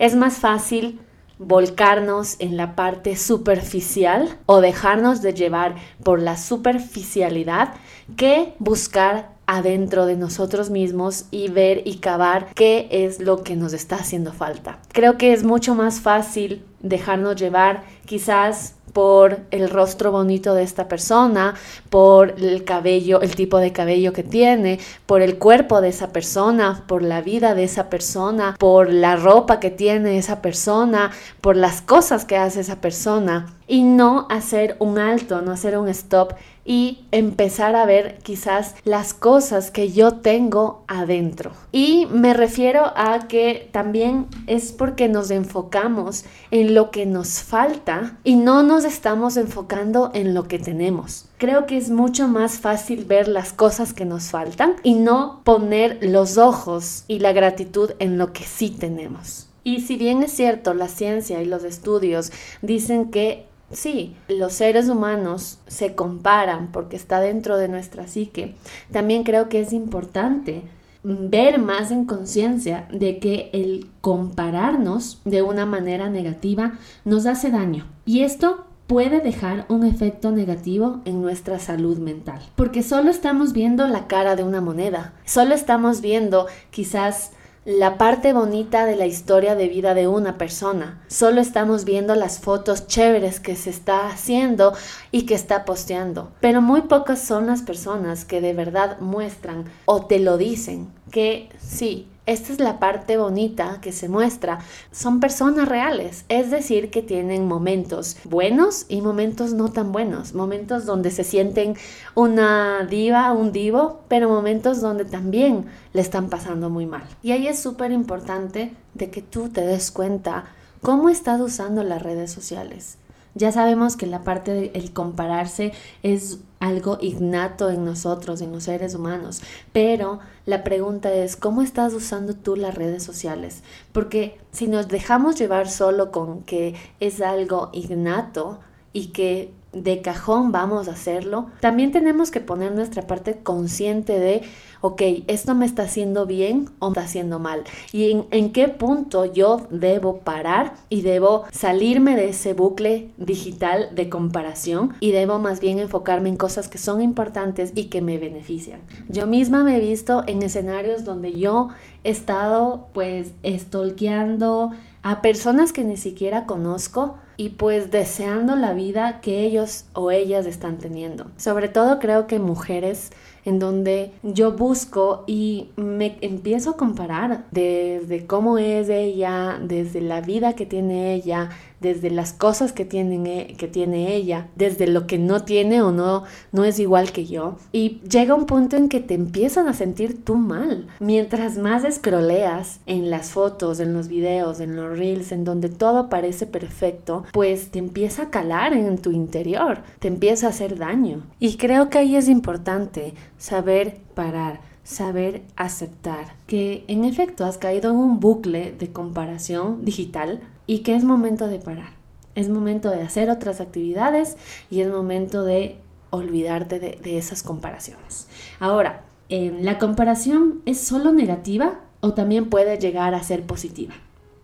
Es 0.00 0.16
más 0.16 0.38
fácil 0.38 0.98
volcarnos 1.38 2.36
en 2.40 2.56
la 2.56 2.74
parte 2.74 3.16
superficial 3.16 4.38
o 4.46 4.60
dejarnos 4.60 5.22
de 5.22 5.34
llevar 5.34 5.76
por 6.02 6.20
la 6.20 6.36
superficialidad 6.36 7.74
que 8.16 8.54
buscar 8.58 9.38
adentro 9.46 10.04
de 10.04 10.16
nosotros 10.16 10.68
mismos 10.68 11.24
y 11.30 11.48
ver 11.48 11.82
y 11.86 11.96
cavar 11.96 12.48
qué 12.54 12.86
es 12.90 13.18
lo 13.18 13.42
que 13.42 13.56
nos 13.56 13.72
está 13.72 13.96
haciendo 13.96 14.32
falta. 14.32 14.78
Creo 14.92 15.16
que 15.16 15.32
es 15.32 15.42
mucho 15.42 15.74
más 15.74 16.00
fácil 16.00 16.64
dejarnos 16.80 17.36
llevar 17.36 17.82
quizás 18.08 18.74
por 18.94 19.40
el 19.50 19.68
rostro 19.68 20.10
bonito 20.10 20.54
de 20.54 20.62
esta 20.62 20.88
persona, 20.88 21.54
por 21.90 22.34
el 22.38 22.64
cabello, 22.64 23.20
el 23.20 23.36
tipo 23.36 23.58
de 23.58 23.70
cabello 23.70 24.14
que 24.14 24.22
tiene, 24.22 24.80
por 25.04 25.20
el 25.20 25.36
cuerpo 25.36 25.82
de 25.82 25.90
esa 25.90 26.08
persona, 26.10 26.84
por 26.88 27.02
la 27.02 27.20
vida 27.20 27.54
de 27.54 27.64
esa 27.64 27.90
persona, 27.90 28.56
por 28.58 28.90
la 28.90 29.16
ropa 29.16 29.60
que 29.60 29.70
tiene 29.70 30.16
esa 30.16 30.40
persona, 30.40 31.10
por 31.42 31.54
las 31.54 31.82
cosas 31.82 32.24
que 32.24 32.38
hace 32.38 32.60
esa 32.60 32.80
persona 32.80 33.54
y 33.66 33.82
no 33.82 34.26
hacer 34.30 34.76
un 34.78 34.98
alto, 34.98 35.42
no 35.42 35.52
hacer 35.52 35.76
un 35.76 35.88
stop 35.88 36.32
y 36.64 37.06
empezar 37.12 37.74
a 37.76 37.86
ver 37.86 38.18
quizás 38.22 38.74
las 38.84 39.14
cosas 39.14 39.70
que 39.70 39.90
yo 39.90 40.16
tengo 40.16 40.84
adentro. 40.86 41.52
Y 41.72 42.06
me 42.10 42.34
refiero 42.34 42.92
a 42.94 43.26
que 43.26 43.70
también 43.72 44.26
es 44.46 44.72
porque 44.72 45.08
nos 45.08 45.30
enfocamos 45.30 46.24
en 46.50 46.74
lo 46.74 46.90
que 46.90 47.06
nos 47.06 47.42
falta 47.42 47.97
y 48.24 48.36
no 48.36 48.62
nos 48.62 48.84
estamos 48.84 49.36
enfocando 49.36 50.10
en 50.14 50.34
lo 50.34 50.48
que 50.48 50.58
tenemos. 50.58 51.26
Creo 51.38 51.66
que 51.66 51.76
es 51.76 51.90
mucho 51.90 52.28
más 52.28 52.58
fácil 52.58 53.04
ver 53.04 53.28
las 53.28 53.52
cosas 53.52 53.92
que 53.92 54.04
nos 54.04 54.30
faltan 54.30 54.76
y 54.82 54.94
no 54.94 55.40
poner 55.44 55.98
los 56.02 56.38
ojos 56.38 57.04
y 57.08 57.18
la 57.18 57.32
gratitud 57.32 57.92
en 57.98 58.18
lo 58.18 58.32
que 58.32 58.44
sí 58.44 58.70
tenemos. 58.70 59.48
Y 59.64 59.82
si 59.82 59.96
bien 59.96 60.22
es 60.22 60.32
cierto, 60.32 60.74
la 60.74 60.88
ciencia 60.88 61.42
y 61.42 61.44
los 61.44 61.64
estudios 61.64 62.32
dicen 62.62 63.10
que 63.10 63.48
Sí, 63.70 64.16
los 64.28 64.54
seres 64.54 64.88
humanos 64.88 65.58
se 65.66 65.94
comparan 65.94 66.72
porque 66.72 66.96
está 66.96 67.20
dentro 67.20 67.58
de 67.58 67.68
nuestra 67.68 68.06
psique. 68.06 68.54
También 68.90 69.24
creo 69.24 69.50
que 69.50 69.60
es 69.60 69.74
importante 69.74 70.62
ver 71.02 71.58
más 71.58 71.90
en 71.90 72.04
conciencia 72.04 72.88
de 72.92 73.18
que 73.18 73.50
el 73.52 73.88
compararnos 74.00 75.20
de 75.24 75.42
una 75.42 75.66
manera 75.66 76.10
negativa 76.10 76.72
nos 77.04 77.26
hace 77.26 77.50
daño. 77.50 77.86
Y 78.04 78.22
esto 78.22 78.64
puede 78.86 79.20
dejar 79.20 79.66
un 79.68 79.84
efecto 79.84 80.30
negativo 80.32 81.02
en 81.04 81.20
nuestra 81.20 81.58
salud 81.58 81.98
mental. 81.98 82.40
Porque 82.56 82.82
solo 82.82 83.10
estamos 83.10 83.52
viendo 83.52 83.86
la 83.86 84.06
cara 84.06 84.34
de 84.34 84.44
una 84.44 84.60
moneda. 84.60 85.12
Solo 85.24 85.54
estamos 85.54 86.00
viendo 86.00 86.46
quizás 86.70 87.32
la 87.68 87.98
parte 87.98 88.32
bonita 88.32 88.86
de 88.86 88.96
la 88.96 89.04
historia 89.04 89.54
de 89.54 89.68
vida 89.68 89.92
de 89.92 90.08
una 90.08 90.38
persona. 90.38 91.02
Solo 91.08 91.42
estamos 91.42 91.84
viendo 91.84 92.14
las 92.14 92.38
fotos 92.38 92.86
chéveres 92.86 93.40
que 93.40 93.56
se 93.56 93.68
está 93.68 94.08
haciendo 94.08 94.72
y 95.10 95.26
que 95.26 95.34
está 95.34 95.66
posteando. 95.66 96.32
Pero 96.40 96.62
muy 96.62 96.80
pocas 96.80 97.20
son 97.20 97.46
las 97.46 97.60
personas 97.60 98.24
que 98.24 98.40
de 98.40 98.54
verdad 98.54 98.98
muestran 99.00 99.66
o 99.84 100.06
te 100.06 100.18
lo 100.18 100.38
dicen 100.38 100.88
que 101.10 101.50
sí, 101.58 102.08
esta 102.28 102.52
es 102.52 102.60
la 102.60 102.78
parte 102.78 103.16
bonita 103.16 103.78
que 103.80 103.90
se 103.90 104.08
muestra. 104.08 104.58
Son 104.92 105.18
personas 105.18 105.66
reales, 105.66 106.26
es 106.28 106.50
decir, 106.50 106.90
que 106.90 107.00
tienen 107.00 107.48
momentos 107.48 108.18
buenos 108.24 108.84
y 108.90 109.00
momentos 109.00 109.54
no 109.54 109.72
tan 109.72 109.92
buenos, 109.92 110.34
momentos 110.34 110.84
donde 110.84 111.10
se 111.10 111.24
sienten 111.24 111.74
una 112.14 112.84
diva, 112.84 113.32
un 113.32 113.50
divo, 113.50 114.02
pero 114.08 114.28
momentos 114.28 114.82
donde 114.82 115.06
también 115.06 115.64
le 115.94 116.02
están 116.02 116.28
pasando 116.28 116.68
muy 116.68 116.84
mal. 116.84 117.04
Y 117.22 117.32
ahí 117.32 117.48
es 117.48 117.58
súper 117.58 117.92
importante 117.92 118.74
de 118.92 119.08
que 119.08 119.22
tú 119.22 119.48
te 119.48 119.62
des 119.62 119.90
cuenta 119.90 120.44
cómo 120.82 121.08
estás 121.08 121.40
usando 121.40 121.82
las 121.82 122.02
redes 122.02 122.30
sociales. 122.30 122.98
Ya 123.38 123.52
sabemos 123.52 123.96
que 123.96 124.06
la 124.06 124.24
parte 124.24 124.52
del 124.52 124.92
compararse 124.92 125.72
es 126.02 126.40
algo 126.58 126.98
innato 127.00 127.70
en 127.70 127.84
nosotros, 127.84 128.40
en 128.40 128.50
los 128.50 128.64
seres 128.64 128.96
humanos, 128.96 129.42
pero 129.72 130.18
la 130.44 130.64
pregunta 130.64 131.12
es, 131.12 131.36
¿cómo 131.36 131.62
estás 131.62 131.94
usando 131.94 132.34
tú 132.34 132.56
las 132.56 132.74
redes 132.74 133.04
sociales? 133.04 133.62
Porque 133.92 134.40
si 134.50 134.66
nos 134.66 134.88
dejamos 134.88 135.38
llevar 135.38 135.68
solo 135.68 136.10
con 136.10 136.42
que 136.42 136.74
es 136.98 137.20
algo 137.20 137.70
innato 137.72 138.58
y 138.92 139.12
que 139.12 139.54
de 139.72 140.00
cajón 140.00 140.50
vamos 140.50 140.88
a 140.88 140.92
hacerlo, 140.92 141.46
también 141.60 141.92
tenemos 141.92 142.30
que 142.30 142.40
poner 142.40 142.72
nuestra 142.72 143.06
parte 143.06 143.38
consciente 143.42 144.18
de 144.18 144.42
ok, 144.80 145.02
esto 145.26 145.54
me 145.54 145.66
está 145.66 145.82
haciendo 145.82 146.26
bien 146.26 146.70
o 146.78 146.86
me 146.86 146.92
está 146.92 147.02
haciendo 147.02 147.38
mal. 147.38 147.64
Y 147.92 148.24
en, 148.30 148.52
qué 148.52 148.68
punto 148.68 149.24
yo 149.24 149.66
debo 149.70 150.20
parar 150.20 150.74
y 150.88 151.02
debo 151.02 151.44
salirme 151.50 152.16
de 152.16 152.30
ese 152.30 152.54
bucle 152.54 153.10
digital 153.16 153.88
de 153.94 154.08
comparación 154.08 154.94
y 155.00 155.10
debo 155.10 155.38
más 155.38 155.60
bien 155.60 155.78
enfocarme 155.78 156.28
en 156.28 156.36
cosas 156.36 156.68
que 156.68 156.78
son 156.78 157.02
importantes 157.02 157.72
y 157.74 157.84
que 157.84 158.02
me 158.02 158.18
benefician. 158.18 158.80
Yo 159.08 159.26
misma 159.26 159.64
me 159.64 159.76
he 159.76 159.80
visto 159.80 160.22
en 160.26 160.42
escenarios 160.42 161.04
donde 161.04 161.32
yo 161.32 161.68
he 162.04 162.10
estado 162.10 162.88
pues 162.92 163.32
estolqueando 163.42 164.70
a 165.02 165.22
personas 165.22 165.72
que 165.72 165.84
ni 165.84 165.96
siquiera 165.96 166.46
conozco 166.46 167.16
y 167.38 167.50
pues 167.50 167.92
deseando 167.92 168.56
la 168.56 168.74
vida 168.74 169.20
que 169.20 169.42
ellos 169.42 169.84
o 169.94 170.10
ellas 170.10 170.44
están 170.44 170.76
teniendo. 170.78 171.30
Sobre 171.36 171.68
todo 171.68 172.00
creo 172.00 172.26
que 172.26 172.40
mujeres 172.40 173.12
en 173.44 173.58
donde 173.58 174.12
yo 174.22 174.52
busco 174.52 175.24
y 175.26 175.68
me 175.76 176.16
empiezo 176.20 176.70
a 176.70 176.76
comparar 176.76 177.46
desde 177.50 178.26
cómo 178.26 178.58
es 178.58 178.88
ella, 178.88 179.58
desde 179.62 180.00
la 180.00 180.20
vida 180.20 180.54
que 180.54 180.66
tiene 180.66 181.14
ella, 181.14 181.50
desde 181.80 182.10
las 182.10 182.32
cosas 182.32 182.72
que, 182.72 182.84
tiene, 182.84 183.54
que 183.56 183.68
tiene 183.68 184.14
ella, 184.14 184.48
desde 184.56 184.86
lo 184.86 185.06
que 185.06 185.18
no 185.18 185.44
tiene 185.44 185.82
o 185.82 185.92
no, 185.92 186.24
no 186.52 186.64
es 186.64 186.78
igual 186.78 187.12
que 187.12 187.26
yo. 187.26 187.56
Y 187.72 188.00
llega 188.00 188.34
un 188.34 188.46
punto 188.46 188.76
en 188.76 188.88
que 188.88 189.00
te 189.00 189.14
empiezan 189.14 189.68
a 189.68 189.74
sentir 189.74 190.24
tú 190.24 190.36
mal. 190.36 190.88
Mientras 191.00 191.56
más 191.56 191.84
escroleas 191.84 192.80
en 192.86 193.10
las 193.10 193.30
fotos, 193.30 193.80
en 193.80 193.92
los 193.92 194.08
videos, 194.08 194.60
en 194.60 194.76
los 194.76 194.98
reels, 194.98 195.32
en 195.32 195.44
donde 195.44 195.68
todo 195.68 196.08
parece 196.08 196.46
perfecto, 196.46 197.24
pues 197.32 197.70
te 197.70 197.78
empieza 197.78 198.24
a 198.24 198.30
calar 198.30 198.72
en 198.72 198.98
tu 198.98 199.10
interior, 199.10 199.82
te 200.00 200.08
empieza 200.08 200.46
a 200.46 200.50
hacer 200.50 200.78
daño. 200.78 201.22
Y 201.38 201.56
creo 201.56 201.90
que 201.90 201.98
ahí 201.98 202.16
es 202.16 202.28
importante 202.28 203.14
saber 203.38 204.00
parar 204.14 204.60
saber 204.88 205.42
aceptar 205.54 206.32
que 206.46 206.84
en 206.88 207.04
efecto 207.04 207.44
has 207.44 207.58
caído 207.58 207.90
en 207.90 207.96
un 207.96 208.20
bucle 208.20 208.72
de 208.72 208.90
comparación 208.90 209.84
digital 209.84 210.40
y 210.66 210.78
que 210.78 210.96
es 210.96 211.04
momento 211.04 211.46
de 211.46 211.58
parar. 211.58 211.90
Es 212.34 212.48
momento 212.48 212.90
de 212.90 213.02
hacer 213.02 213.28
otras 213.28 213.60
actividades 213.60 214.38
y 214.70 214.80
es 214.80 214.88
momento 214.88 215.44
de 215.44 215.76
olvidarte 216.08 216.78
de, 216.78 217.18
esas 217.18 217.42
comparaciones. 217.42 218.28
Ahora, 218.60 219.04
¿la 219.28 219.78
comparación 219.78 220.62
es 220.64 220.80
solo 220.80 221.12
negativa 221.12 221.80
o 222.00 222.14
también 222.14 222.48
puede 222.48 222.78
llegar 222.78 223.14
a 223.14 223.22
ser 223.22 223.44
positiva? 223.44 223.92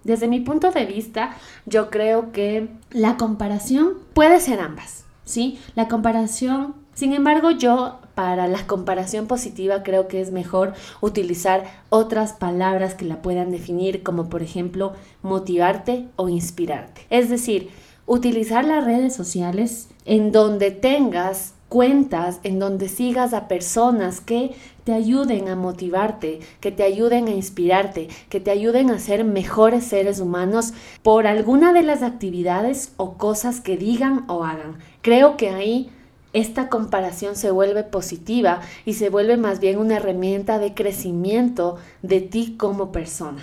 Desde 0.02 0.28
mi 0.28 0.40
punto 0.40 0.72
de 0.72 0.84
vista, 0.84 1.36
yo 1.64 1.88
creo 1.88 2.32
que 2.32 2.68
la 2.90 3.16
comparación 3.16 3.94
puede 4.12 4.40
ser 4.40 4.60
ambas, 4.60 5.06
¿sí? 5.24 5.58
La 5.74 5.88
comparación, 5.88 6.74
sin 6.92 7.14
embargo, 7.14 7.50
yo 7.50 8.00
para 8.14 8.48
la 8.48 8.66
comparación 8.66 9.26
positiva 9.26 9.82
creo 9.82 10.08
que 10.08 10.20
es 10.20 10.30
mejor 10.30 10.74
utilizar 11.00 11.64
otras 11.90 12.32
palabras 12.32 12.94
que 12.94 13.04
la 13.04 13.22
puedan 13.22 13.50
definir, 13.50 14.02
como 14.02 14.28
por 14.28 14.42
ejemplo 14.42 14.92
motivarte 15.22 16.08
o 16.16 16.28
inspirarte. 16.28 17.02
Es 17.10 17.28
decir, 17.28 17.70
utilizar 18.06 18.64
las 18.64 18.84
redes 18.84 19.14
sociales 19.14 19.88
en 20.04 20.32
donde 20.32 20.70
tengas 20.70 21.54
cuentas, 21.68 22.38
en 22.44 22.60
donde 22.60 22.88
sigas 22.88 23.34
a 23.34 23.48
personas 23.48 24.20
que 24.20 24.54
te 24.84 24.92
ayuden 24.92 25.48
a 25.48 25.56
motivarte, 25.56 26.38
que 26.60 26.70
te 26.70 26.84
ayuden 26.84 27.26
a 27.26 27.32
inspirarte, 27.32 28.08
que 28.28 28.38
te 28.38 28.52
ayuden 28.52 28.90
a 28.90 29.00
ser 29.00 29.24
mejores 29.24 29.84
seres 29.84 30.20
humanos 30.20 30.72
por 31.02 31.26
alguna 31.26 31.72
de 31.72 31.82
las 31.82 32.02
actividades 32.02 32.92
o 32.96 33.14
cosas 33.14 33.60
que 33.60 33.76
digan 33.76 34.24
o 34.28 34.44
hagan. 34.44 34.78
Creo 35.02 35.36
que 35.36 35.48
ahí 35.48 35.90
esta 36.34 36.68
comparación 36.68 37.36
se 37.36 37.50
vuelve 37.50 37.84
positiva 37.84 38.60
y 38.84 38.94
se 38.94 39.08
vuelve 39.08 39.36
más 39.38 39.60
bien 39.60 39.78
una 39.78 39.96
herramienta 39.96 40.58
de 40.58 40.74
crecimiento 40.74 41.76
de 42.02 42.20
ti 42.20 42.56
como 42.58 42.92
persona. 42.92 43.42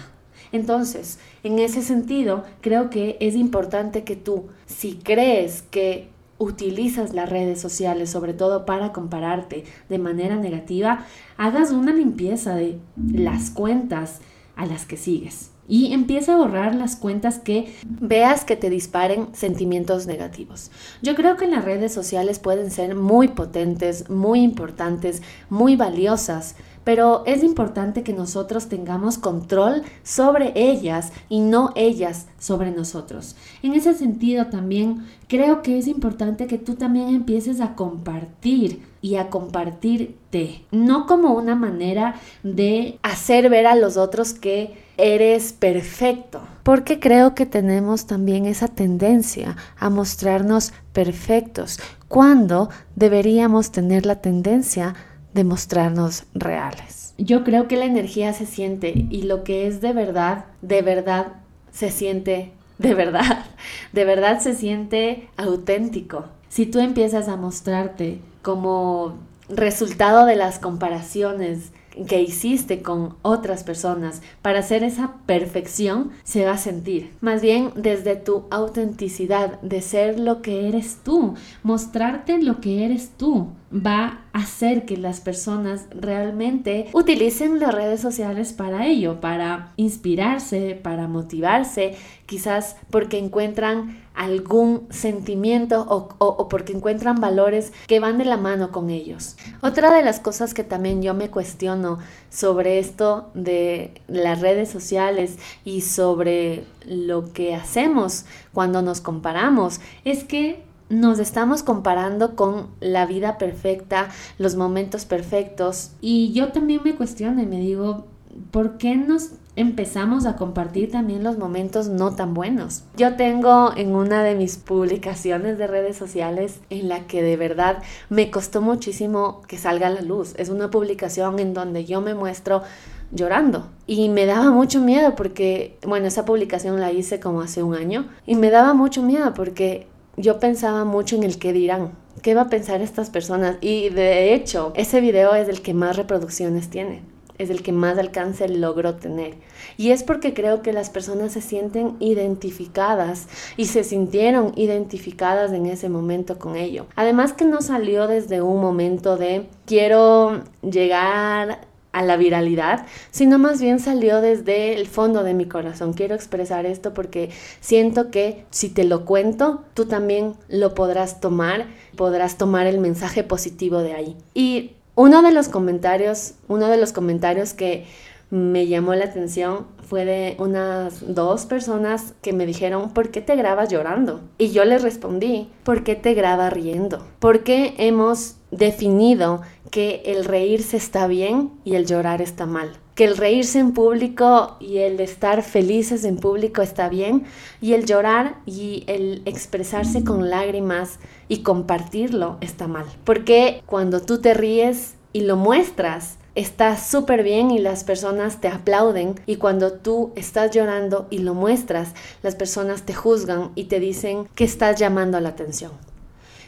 Entonces, 0.52 1.18
en 1.44 1.60
ese 1.60 1.82
sentido, 1.82 2.44
creo 2.60 2.90
que 2.90 3.18
es 3.22 3.36
importante 3.36 4.04
que 4.04 4.18
tú, 4.18 4.48
si 4.66 4.96
crees 4.96 5.62
que 5.64 6.10
utilizas 6.38 7.14
las 7.14 7.30
redes 7.30 7.62
sociales, 7.62 8.10
sobre 8.10 8.34
todo 8.34 8.66
para 8.66 8.92
compararte 8.92 9.64
de 9.88 9.98
manera 9.98 10.36
negativa, 10.36 11.06
hagas 11.38 11.72
una 11.72 11.94
limpieza 11.94 12.56
de 12.56 12.80
las 13.14 13.52
cuentas 13.52 14.20
a 14.58 14.66
las 14.66 14.86
que 14.86 14.98
sigues 14.98 15.52
y 15.72 15.94
empieza 15.94 16.34
a 16.34 16.36
borrar 16.36 16.76
las 16.76 16.98
cuentas 16.98 17.40
que 17.40 17.74
veas 17.86 18.44
que 18.44 18.58
te 18.58 18.70
disparen 18.70 19.30
sentimientos 19.32 20.06
negativos. 20.06 20.70
Yo 21.02 21.16
creo 21.16 21.38
que 21.38 21.48
las 21.48 21.64
redes 21.64 21.94
sociales 21.94 22.40
pueden 22.40 22.70
ser 22.72 22.94
muy 22.94 23.30
potentes, 23.30 24.10
muy 24.10 24.42
importantes, 24.42 25.22
muy 25.50 25.78
valiosas, 25.78 26.58
pero 26.84 27.24
es 27.26 27.42
importante 27.42 28.04
que 28.04 28.12
nosotros 28.12 28.68
tengamos 28.68 29.18
control 29.18 29.84
sobre 30.04 30.52
ellas 30.56 31.14
y 31.30 31.40
no 31.40 31.72
ellas 31.78 32.28
sobre 32.38 32.72
nosotros. 32.72 33.38
En 33.64 33.72
ese 33.72 33.94
sentido 33.94 34.48
también 34.48 35.06
creo 35.30 35.62
que 35.62 35.80
es 35.80 35.88
importante 35.88 36.48
que 36.48 36.58
tú 36.58 36.76
también 36.76 37.08
empieces 37.08 37.62
a 37.62 37.76
compartir 37.76 38.91
y 39.02 39.16
a 39.16 39.30
compartirte, 39.30 40.64
no 40.72 41.08
como 41.08 41.34
una 41.34 41.56
manera 41.56 42.16
de 42.44 43.00
hacer 43.02 43.50
ver 43.50 43.66
a 43.68 43.76
los 43.76 43.98
otros 43.98 44.34
que 44.34 44.76
eres 44.98 45.54
perfecto, 45.54 46.42
porque 46.64 47.00
creo 47.00 47.34
que 47.34 47.46
tenemos 47.46 48.06
también 48.06 48.46
esa 48.46 48.68
tendencia 48.68 49.56
a 49.78 49.90
mostrarnos 49.90 50.74
perfectos, 50.94 51.80
cuando 52.08 52.70
deberíamos 52.96 53.72
tener 53.72 54.06
la 54.06 54.22
tendencia 54.22 54.94
de 55.34 55.44
mostrarnos 55.44 56.26
reales. 56.34 57.14
Yo 57.18 57.44
creo 57.44 57.68
que 57.68 57.78
la 57.78 57.86
energía 57.86 58.34
se 58.34 58.46
siente 58.46 58.94
y 59.10 59.24
lo 59.24 59.44
que 59.44 59.68
es 59.68 59.82
de 59.82 59.94
verdad, 59.94 60.46
de 60.62 60.82
verdad 60.82 61.34
se 61.72 61.90
siente 61.90 62.52
de 62.82 62.96
verdad, 62.96 63.46
de 63.94 64.06
verdad 64.06 64.40
se 64.40 64.56
siente 64.56 65.30
auténtico. 65.38 66.26
Si 66.50 66.66
tú 66.66 66.80
empiezas 66.80 67.28
a 67.28 67.38
mostrarte 67.38 68.20
como 68.42 69.16
resultado 69.50 70.26
de 70.26 70.36
las 70.36 70.60
comparaciones 70.60 71.72
que 72.08 72.22
hiciste 72.22 72.82
con 72.82 73.16
otras 73.22 73.64
personas 73.64 74.22
para 74.42 74.60
hacer 74.60 74.84
esa 74.84 75.16
perfección 75.26 76.12
se 76.24 76.46
va 76.46 76.54
a 76.54 76.58
sentir. 76.58 77.12
Más 77.22 77.42
bien 77.42 77.72
desde 77.76 78.16
tu 78.16 78.46
autenticidad, 78.50 79.60
de 79.62 79.82
ser 79.82 80.20
lo 80.20 80.42
que 80.42 80.68
eres 80.68 81.00
tú, 81.04 81.36
mostrarte 81.64 82.42
lo 82.42 82.62
que 82.62 82.86
eres 82.86 83.12
tú 83.18 83.50
va 83.74 84.22
a 84.34 84.40
hacer 84.40 84.86
que 84.86 84.98
las 84.98 85.20
personas 85.22 85.86
realmente 85.92 86.88
utilicen 86.94 87.60
las 87.60 87.74
redes 87.74 88.02
sociales 88.02 88.54
para 88.54 88.88
ello, 88.88 89.22
para 89.22 89.74
inspirarse, 89.78 90.80
para 90.82 91.08
motivarse, 91.08 91.96
quizás 92.26 92.78
porque 92.90 93.18
encuentran 93.18 93.98
algún 94.22 94.86
sentimiento 94.92 95.84
o, 95.90 96.48
porque 96.48 96.74
encuentran 96.74 97.20
valores 97.20 97.74
que 97.88 98.00
van 98.00 98.20
de 98.20 98.26
la 98.26 98.38
mano 98.38 98.72
con 98.72 98.92
ellos. 98.92 99.36
Otra 99.62 99.92
de 99.92 100.04
las 100.04 100.20
cosas 100.20 100.54
que 100.54 100.64
también 100.64 101.02
yo 101.02 101.16
me 101.16 101.32
cuestiono 101.32 101.98
sobre 102.30 102.78
esto 102.78 103.32
de 103.34 104.00
las 104.08 104.40
redes 104.40 104.70
sociales 104.70 105.38
y 105.66 105.82
sobre 105.82 106.66
lo 106.86 107.34
que 107.34 107.56
hacemos 107.56 108.26
cuando 108.54 108.84
nos 108.84 109.02
comparamos 109.02 109.82
es 110.06 110.24
que 110.24 110.64
nos 110.90 111.18
estamos 111.18 111.64
comparando 111.64 112.36
con 112.36 112.68
la 112.80 113.08
vida 113.08 113.40
perfecta, 113.40 114.10
los 114.38 114.56
momentos 114.56 115.06
perfectos. 115.06 115.94
Y 116.00 116.32
yo 116.34 116.52
también 116.52 116.82
me 116.84 116.96
cuestiono 116.96 117.42
y 117.42 117.48
me 117.48 117.60
digo, 117.60 118.06
¿por 118.52 118.78
qué 118.78 118.96
nos 118.96 119.32
empezamos 119.56 120.26
a 120.26 120.36
compartir 120.36 120.92
también 120.92 121.24
los 121.24 121.38
momentos 121.38 121.88
no 121.88 122.16
tan 122.16 122.34
buenos? 122.34 122.84
Yo 122.96 123.16
tengo 123.16 123.72
en 123.76 123.96
una 123.96 124.24
de 124.24 124.36
mis 124.36 124.58
publicaciones 124.58 125.58
de 125.58 125.68
redes 125.68 125.98
sociales 125.98 126.60
en 126.70 126.90
la 126.90 127.08
que 127.08 127.22
de 127.22 127.38
verdad 127.38 127.84
me 128.10 128.32
costó 128.32 128.62
muchísimo 128.62 129.42
que 129.48 129.58
salga 129.58 129.88
a 129.88 129.92
la 129.92 130.02
luz. 130.02 130.34
Es 130.38 130.50
una 130.50 130.70
publicación 130.70 131.40
en 131.40 131.54
donde 131.54 131.86
yo 131.86 132.02
me 132.02 132.14
muestro 132.14 132.64
llorando. 133.12 133.68
Y 133.88 134.10
me 134.10 134.26
daba 134.26 134.52
mucho 134.52 134.80
miedo 134.80 135.16
porque, 135.16 135.78
bueno, 135.86 136.08
esa 136.08 136.26
publicación 136.26 136.80
la 136.80 136.92
hice 136.92 137.20
como 137.20 137.42
hace 137.42 137.64
un 137.64 137.76
año 137.76 138.08
y 138.26 138.36
me 138.36 138.50
daba 138.50 138.74
mucho 138.74 139.04
miedo 139.04 139.34
porque 139.34 139.88
yo 140.18 140.40
pensaba 140.40 140.86
mucho 140.86 141.16
en 141.16 141.24
el 141.24 141.40
qué 141.40 141.54
dirán, 141.54 141.92
qué 142.22 142.36
va 142.36 142.44
a 142.44 142.50
pensar 142.50 142.82
estas 142.82 143.10
personas. 143.10 143.58
Y 143.62 143.90
de 143.90 144.34
hecho, 144.34 144.72
ese 144.76 145.02
video 145.02 145.36
es 145.36 145.50
el 145.50 145.62
que 145.62 145.74
más 145.74 145.98
reproducciones 145.98 146.70
tiene, 146.70 147.02
es 147.42 147.50
el 147.50 147.64
que 147.64 147.72
más 147.72 147.98
alcance 147.98 148.48
logró 148.48 148.96
tener. 148.96 149.36
Y 149.78 149.92
es 149.92 150.04
porque 150.04 150.34
creo 150.34 150.62
que 150.62 150.74
las 150.74 150.90
personas 150.90 151.34
se 151.34 151.42
sienten 151.42 151.96
identificadas 152.00 153.28
y 153.58 153.66
se 153.66 153.84
sintieron 153.84 154.54
identificadas 154.56 155.52
en 155.54 155.66
ese 155.66 155.90
momento 155.90 156.40
con 156.40 156.56
ello. 156.56 156.86
Además 156.96 157.34
que 157.34 157.46
no 157.46 157.62
salió 157.62 158.08
desde 158.08 158.42
un 158.42 158.62
momento 158.62 159.18
de 159.18 159.48
quiero 159.66 160.44
llegar 160.62 161.72
a 161.92 162.04
la 162.04 162.18
viralidad, 162.18 162.86
sino 163.12 163.38
más 163.38 163.62
bien 163.62 163.80
salió 163.80 164.22
desde 164.22 164.74
el 164.80 164.88
fondo 164.88 165.24
de 165.24 165.34
mi 165.34 165.46
corazón. 165.46 165.94
Quiero 165.94 166.16
expresar 166.16 166.66
esto 166.66 166.94
porque 166.94 167.30
siento 167.60 168.12
que 168.12 168.46
si 168.50 168.70
te 168.70 168.84
lo 168.84 169.06
cuento, 169.06 169.64
tú 169.74 169.86
también 169.86 170.36
lo 170.48 170.74
podrás 170.74 171.20
tomar, 171.20 171.68
podrás 171.96 172.38
tomar 172.38 172.68
el 172.68 172.80
mensaje 172.80 173.24
positivo 173.24 173.80
de 173.80 173.94
ahí. 173.94 174.18
Y 174.34 174.72
uno 174.96 175.22
de 175.22 175.32
los 175.32 175.50
comentarios, 175.50 176.34
uno 176.48 176.68
de 176.68 176.78
los 176.78 176.94
comentarios 176.94 177.54
que 177.54 177.86
me 178.30 178.68
llamó 178.68 178.96
la 178.96 179.06
atención 179.06 179.68
fue 179.92 180.06
de 180.06 180.38
unas 180.40 181.14
dos 181.14 181.46
personas 181.46 182.14
que 182.22 182.32
me 182.32 182.46
dijeron, 182.46 182.92
¿por 182.92 183.12
qué 183.12 183.20
te 183.20 183.36
grabas 183.36 183.68
llorando? 183.68 184.22
Y 184.38 184.52
yo 184.52 184.64
les 184.64 184.84
respondí, 184.84 185.50
¿por 185.66 185.84
qué 185.84 185.96
te 185.96 186.14
grabas 186.14 186.54
riendo? 186.54 187.06
Porque 187.20 187.74
hemos 187.78 188.38
definido 188.52 189.42
que 189.70 190.02
el 190.06 190.24
reírse 190.24 190.78
está 190.78 191.08
bien 191.08 191.52
y 191.66 191.76
el 191.76 191.88
llorar 191.88 192.22
está 192.22 192.46
mal. 192.46 192.72
Que 192.96 193.04
el 193.04 193.18
reírse 193.18 193.60
en 193.60 193.74
público 193.74 194.56
y 194.62 194.78
el 194.78 194.98
estar 195.02 195.44
felices 195.44 196.06
en 196.06 196.16
público 196.16 196.62
está 196.62 196.88
bien 196.88 197.26
y 197.60 197.74
el 197.74 197.86
llorar 197.86 198.38
y 198.46 198.86
el 198.88 199.22
expresarse 199.26 200.06
con 200.06 200.30
lágrimas 200.30 201.00
y 201.28 201.40
compartirlo 201.40 202.38
está 202.40 202.70
mal. 202.70 202.86
Porque 203.04 203.62
cuando 203.66 204.00
tú 204.02 204.22
te 204.22 204.34
ríes 204.34 204.96
y 205.12 205.24
lo 205.24 205.36
muestras, 205.36 206.18
está 206.36 206.78
súper 206.78 207.24
bien 207.24 207.52
y 207.52 207.60
las 207.60 207.84
personas 207.84 208.40
te 208.40 208.48
aplauden 208.48 209.16
y 209.26 209.36
cuando 209.36 209.74
tú 209.74 210.12
estás 210.16 210.52
llorando 210.52 211.08
y 211.10 211.20
lo 211.20 211.34
muestras, 211.34 211.94
las 212.24 212.36
personas 212.36 212.84
te 212.84 212.94
juzgan 212.94 213.52
y 213.56 213.66
te 213.66 213.80
dicen 213.80 214.28
que 214.36 214.44
estás 214.44 214.80
llamando 214.80 215.20
la 215.20 215.30
atención. 215.30 215.72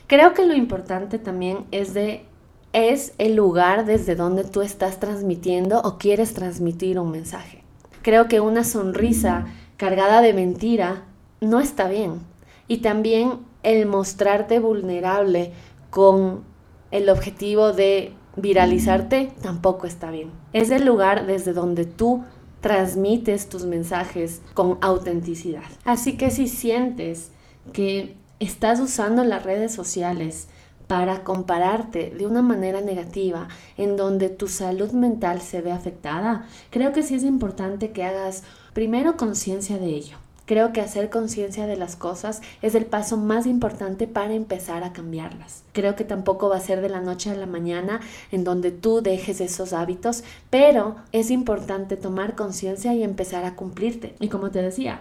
Creo 0.07 0.33
que 0.33 0.45
lo 0.45 0.53
importante 0.53 1.19
también 1.19 1.65
es 1.71 1.93
de 1.93 2.25
es 2.73 3.13
el 3.19 3.35
lugar 3.35 3.85
desde 3.85 4.15
donde 4.15 4.43
tú 4.43 4.61
estás 4.61 4.99
transmitiendo 4.99 5.79
o 5.81 5.99
quieres 5.99 6.33
transmitir 6.33 6.99
un 6.99 7.11
mensaje. 7.11 7.63
Creo 8.01 8.27
que 8.27 8.39
una 8.39 8.63
sonrisa 8.63 9.45
cargada 9.77 10.21
de 10.21 10.33
mentira 10.33 11.03
no 11.39 11.59
está 11.59 11.87
bien. 11.87 12.21
Y 12.67 12.77
también 12.77 13.39
el 13.61 13.85
mostrarte 13.85 14.59
vulnerable 14.59 15.53
con 15.91 16.43
el 16.89 17.09
objetivo 17.09 17.73
de 17.73 18.13
viralizarte 18.35 19.31
tampoco 19.41 19.87
está 19.87 20.11
bien. 20.11 20.31
Es 20.53 20.71
el 20.71 20.85
lugar 20.85 21.25
desde 21.25 21.53
donde 21.53 21.85
tú 21.85 22.23
transmites 22.61 23.49
tus 23.49 23.65
mensajes 23.65 24.41
con 24.53 24.77
autenticidad. 24.81 25.63
Así 25.83 26.15
que 26.15 26.31
si 26.31 26.47
sientes 26.47 27.31
que 27.73 28.15
estás 28.39 28.79
usando 28.79 29.23
las 29.23 29.43
redes 29.43 29.73
sociales 29.73 30.47
para 30.87 31.23
compararte 31.23 32.11
de 32.11 32.25
una 32.25 32.41
manera 32.41 32.81
negativa 32.81 33.47
en 33.77 33.97
donde 33.97 34.29
tu 34.29 34.47
salud 34.47 34.91
mental 34.91 35.41
se 35.41 35.61
ve 35.61 35.71
afectada, 35.71 36.45
creo 36.69 36.93
que 36.93 37.03
sí 37.03 37.15
es 37.15 37.23
importante 37.23 37.91
que 37.91 38.03
hagas 38.03 38.43
primero 38.73 39.17
conciencia 39.17 39.77
de 39.77 39.87
ello. 39.87 40.22
Creo 40.45 40.73
que 40.73 40.81
hacer 40.81 41.09
conciencia 41.09 41.67
de 41.67 41.77
las 41.77 41.95
cosas 41.95 42.41
es 42.61 42.75
el 42.75 42.85
paso 42.85 43.15
más 43.15 43.45
importante 43.45 44.07
para 44.07 44.33
empezar 44.33 44.83
a 44.83 44.91
cambiarlas. 44.91 45.63
Creo 45.71 45.95
que 45.95 46.03
tampoco 46.03 46.49
va 46.49 46.57
a 46.57 46.61
ser 46.61 46.81
de 46.81 46.89
la 46.89 46.99
noche 46.99 47.29
a 47.29 47.35
la 47.35 47.45
mañana 47.45 48.01
en 48.31 48.43
donde 48.43 48.71
tú 48.71 49.01
dejes 49.01 49.39
esos 49.39 49.71
hábitos, 49.71 50.23
pero 50.49 50.97
es 51.13 51.31
importante 51.31 51.95
tomar 51.95 52.35
conciencia 52.35 52.93
y 52.93 53.03
empezar 53.03 53.45
a 53.45 53.55
cumplirte. 53.55 54.15
Y 54.19 54.27
como 54.27 54.51
te 54.51 54.61
decía, 54.61 54.99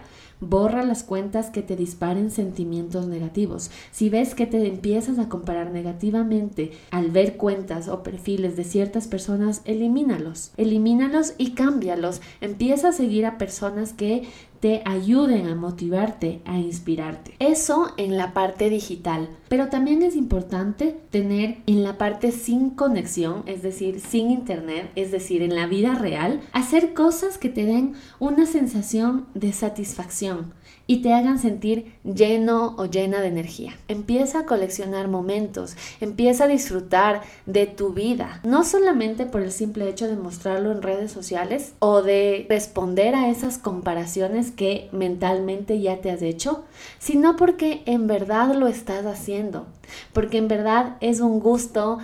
Borra 0.49 0.83
las 0.83 1.03
cuentas 1.03 1.49
que 1.49 1.61
te 1.61 1.75
disparen 1.75 2.29
sentimientos 2.29 3.07
negativos. 3.07 3.71
Si 3.91 4.09
ves 4.09 4.35
que 4.35 4.45
te 4.45 4.67
empiezas 4.67 5.19
a 5.19 5.29
comparar 5.29 5.71
negativamente 5.71 6.71
al 6.91 7.11
ver 7.11 7.37
cuentas 7.37 7.87
o 7.87 8.03
perfiles 8.03 8.57
de 8.57 8.63
ciertas 8.63 9.07
personas, 9.07 9.61
elimínalos. 9.65 10.51
Elimínalos 10.57 11.33
y 11.37 11.51
cámbialos. 11.51 12.21
Empieza 12.41 12.89
a 12.89 12.93
seguir 12.93 13.25
a 13.25 13.37
personas 13.37 13.93
que 13.93 14.23
te 14.63 14.81
ayuden 14.85 15.49
a 15.49 15.55
motivarte, 15.55 16.41
a 16.45 16.57
inspirarte. 16.57 17.35
Eso 17.39 17.91
en 17.97 18.15
la 18.15 18.33
parte 18.33 18.69
digital. 18.69 19.27
Pero 19.49 19.67
también 19.67 20.01
es 20.03 20.15
importante 20.15 20.95
tener 21.09 21.57
en 21.67 21.83
la 21.83 21.97
parte 21.97 22.31
sin 22.31 22.69
conexión, 22.69 23.43
es 23.45 23.61
decir, 23.61 23.99
sin 23.99 24.31
internet, 24.31 24.89
es 24.95 25.11
decir, 25.11 25.41
en 25.41 25.53
la 25.53 25.67
vida 25.67 25.95
real, 25.95 26.39
hacer 26.53 26.93
cosas 26.93 27.37
que 27.37 27.49
te 27.49 27.65
den 27.65 27.95
una 28.19 28.45
sensación 28.45 29.25
de 29.33 29.51
satisfacción 29.51 30.53
y 30.85 31.01
te 31.01 31.13
hagan 31.13 31.39
sentir 31.39 31.93
lleno 32.03 32.75
o 32.77 32.85
llena 32.85 33.21
de 33.21 33.27
energía. 33.27 33.77
Empieza 33.87 34.39
a 34.39 34.45
coleccionar 34.45 35.07
momentos, 35.07 35.75
empieza 36.01 36.43
a 36.45 36.47
disfrutar 36.47 37.21
de 37.45 37.67
tu 37.67 37.93
vida, 37.93 38.41
no 38.43 38.63
solamente 38.63 39.25
por 39.25 39.41
el 39.41 39.51
simple 39.51 39.89
hecho 39.89 40.07
de 40.07 40.15
mostrarlo 40.15 40.71
en 40.71 40.81
redes 40.81 41.11
sociales 41.11 41.73
o 41.79 42.01
de 42.01 42.45
responder 42.49 43.15
a 43.15 43.29
esas 43.29 43.57
comparaciones 43.57 44.51
que 44.51 44.89
mentalmente 44.91 45.79
ya 45.79 46.01
te 46.01 46.11
has 46.11 46.21
hecho, 46.21 46.63
sino 46.99 47.35
porque 47.35 47.83
en 47.85 48.07
verdad 48.07 48.53
lo 48.53 48.67
estás 48.67 49.05
haciendo, 49.05 49.67
porque 50.11 50.37
en 50.37 50.47
verdad 50.47 50.97
es 50.99 51.21
un 51.21 51.39
gusto 51.39 51.99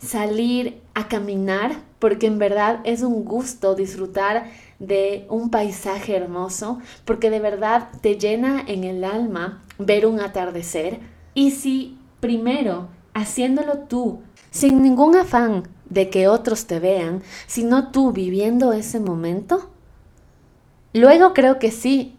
salir 0.00 0.80
a 0.94 1.08
caminar, 1.08 1.76
porque 1.98 2.26
en 2.26 2.38
verdad 2.38 2.80
es 2.84 3.02
un 3.02 3.24
gusto 3.24 3.74
disfrutar 3.74 4.50
de 4.78 5.26
un 5.28 5.50
paisaje 5.50 6.16
hermoso, 6.16 6.78
porque 7.04 7.30
de 7.30 7.40
verdad 7.40 7.88
te 8.00 8.16
llena 8.16 8.64
en 8.66 8.84
el 8.84 9.04
alma 9.04 9.62
ver 9.78 10.06
un 10.06 10.20
atardecer. 10.20 10.98
Y 11.34 11.50
si 11.52 11.98
primero, 12.20 12.88
haciéndolo 13.14 13.80
tú, 13.80 14.20
sin 14.50 14.82
ningún 14.82 15.16
afán 15.16 15.68
de 15.88 16.08
que 16.08 16.28
otros 16.28 16.66
te 16.66 16.80
vean, 16.80 17.22
sino 17.46 17.90
tú 17.90 18.12
viviendo 18.12 18.72
ese 18.72 19.00
momento, 19.00 19.70
luego 20.92 21.34
creo 21.34 21.58
que 21.58 21.70
sí 21.70 22.16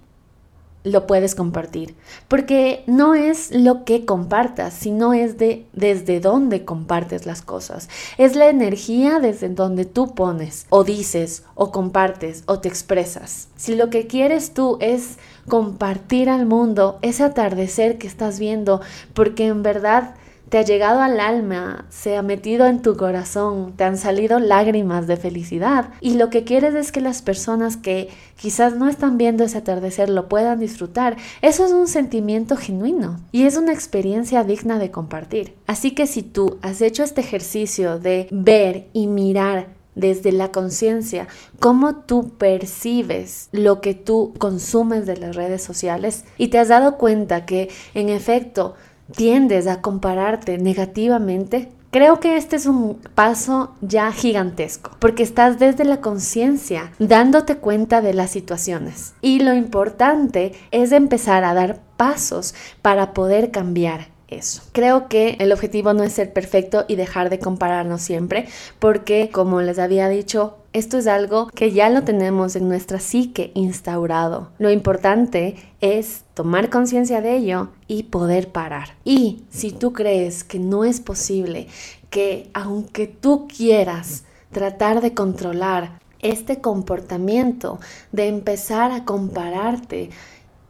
lo 0.84 1.08
puedes 1.08 1.36
compartir. 1.36 1.96
Porque 2.28 2.84
no 2.88 3.15
es 3.15 3.52
lo 3.52 3.84
que 3.84 4.06
compartas, 4.06 4.74
sino 4.74 5.13
es 5.13 5.38
de 5.38 5.65
desde 5.74 6.20
dónde 6.20 6.65
compartes 6.65 7.26
las 7.26 7.41
cosas. 7.41 7.89
Es 8.17 8.36
la 8.36 8.50
energía 8.50 9.20
desde 9.20 9.50
donde 9.50 9.86
tú 9.86 10.13
pones, 10.15 10.65
o 10.70 10.84
dices, 10.84 11.44
o 11.56 11.72
compartes, 11.72 12.44
o 12.48 12.60
te 12.60 12.67
expresas. 12.67 13.48
Si 13.56 13.76
lo 13.76 13.89
que 13.89 14.08
quieres 14.08 14.54
tú 14.54 14.78
es 14.80 15.17
compartir 15.48 16.30
al 16.30 16.46
mundo 16.46 17.00
ese 17.02 17.24
atardecer 17.24 17.98
que 17.98 18.08
estás 18.08 18.39
viendo, 18.39 18.82
porque 19.13 19.48
en 19.48 19.63
verdad 19.63 20.15
te 20.52 20.58
ha 20.58 20.64
llegado 20.64 21.02
al 21.02 21.22
alma, 21.22 21.86
se 21.90 22.18
ha 22.18 22.22
metido 22.22 22.66
en 22.68 22.82
tu 22.82 22.98
corazón, 22.98 23.72
te 23.78 23.86
han 23.86 23.98
salido 23.98 24.38
lágrimas 24.38 25.08
de 25.08 25.16
felicidad 25.16 25.92
y 26.02 26.16
lo 26.16 26.30
que 26.30 26.44
quieres 26.44 26.76
es 26.76 26.92
que 26.92 27.00
las 27.00 27.22
personas 27.22 27.78
que 27.78 28.10
quizás 28.36 28.76
no 28.76 28.90
están 28.90 29.18
viendo 29.18 29.46
ese 29.46 29.60
atardecer 29.60 30.10
lo 30.10 30.28
puedan 30.28 30.60
disfrutar. 30.60 31.16
Eso 31.42 31.66
es 31.66 31.72
un 31.72 31.88
sentimiento 31.88 32.58
genuino 32.58 33.22
y 33.32 33.44
es 33.46 33.56
una 33.56 33.72
experiencia 33.72 34.44
digna 34.44 34.78
de 34.78 34.92
compartir. 34.92 35.56
Así 35.68 35.92
que 35.92 36.06
si 36.06 36.22
tú 36.22 36.58
has 36.62 36.82
hecho 36.82 37.06
este 37.06 37.22
ejercicio 37.22 37.98
de 37.98 38.28
ver 38.30 38.90
y 38.92 39.08
mirar 39.08 39.68
desde 39.96 40.34
la 40.34 40.52
conciencia, 40.52 41.30
cómo 41.60 41.96
tú 41.96 42.32
percibes 42.38 43.48
lo 43.54 43.80
que 43.80 43.94
tú 43.94 44.34
consumes 44.38 45.06
de 45.06 45.16
las 45.16 45.34
redes 45.34 45.64
sociales 45.64 46.26
y 46.38 46.50
te 46.50 46.60
has 46.60 46.68
dado 46.68 46.98
cuenta 46.98 47.46
que 47.46 47.70
en 47.94 48.10
efecto 48.10 48.76
tiendes 49.12 49.67
a 49.67 49.82
compararte 49.82 50.58
negativamente, 50.58 51.69
Creo 51.91 52.21
que 52.21 52.38
este 52.38 52.56
es 52.56 52.67
un 52.67 53.02
paso 53.15 53.76
ya 53.82 54.13
gigantesco, 54.13 54.91
porque 55.00 55.24
estás 55.24 55.60
desde 55.60 55.84
la 55.84 56.00
conciencia 56.00 56.93
dándote 57.00 57.58
cuenta 57.58 58.00
de 58.00 58.13
las 58.13 58.32
situaciones. 58.32 59.13
Y 59.19 59.39
lo 59.39 59.54
importante 59.54 60.54
es 60.71 60.93
empezar 60.93 61.43
a 61.43 61.54
dar 61.54 61.82
pasos 61.97 62.56
para 62.82 63.13
poder 63.13 63.52
cambiar 63.52 64.08
eso. 64.32 64.63
Creo 64.72 65.08
que 65.08 65.36
el 65.39 65.52
objetivo 65.52 65.94
no 65.94 66.04
es 66.04 66.13
ser 66.13 66.34
perfecto 66.34 66.86
y 66.88 66.96
dejar 66.96 67.30
de 67.30 67.39
compararnos 67.39 68.02
siempre, 68.02 68.48
porque 68.80 69.30
como 69.32 69.62
les 69.62 69.78
había 69.78 70.10
dicho, 70.10 70.58
esto 70.74 70.98
es 70.98 71.08
algo 71.08 71.48
que 71.48 71.72
ya 71.72 71.89
lo 71.89 72.04
tenemos 72.04 72.56
en 72.56 72.70
nuestra 72.70 73.00
psique 73.00 73.52
instaurado. 73.54 74.50
Lo 74.58 74.72
importante 74.72 75.56
es 75.82 76.24
tomar 76.34 76.70
conciencia 76.70 77.22
de 77.22 77.36
ello 77.36 77.70
y 77.88 78.04
poder 78.04 78.50
parar. 78.50 78.96
Y 79.04 79.44
si 79.50 79.72
tú 79.72 79.91
crees 79.91 80.44
que 80.44 80.60
no 80.60 80.86
es 80.86 81.02
posible, 81.02 81.67
que 82.10 82.50
aunque 82.54 83.08
tú 83.08 83.48
quieras 83.48 84.24
tratar 84.52 85.02
de 85.02 85.13
controlar 85.13 86.00
este 86.20 86.62
comportamiento, 86.62 87.80
de 88.12 88.28
empezar 88.28 88.91
a 88.91 89.06
compararte 89.06 90.10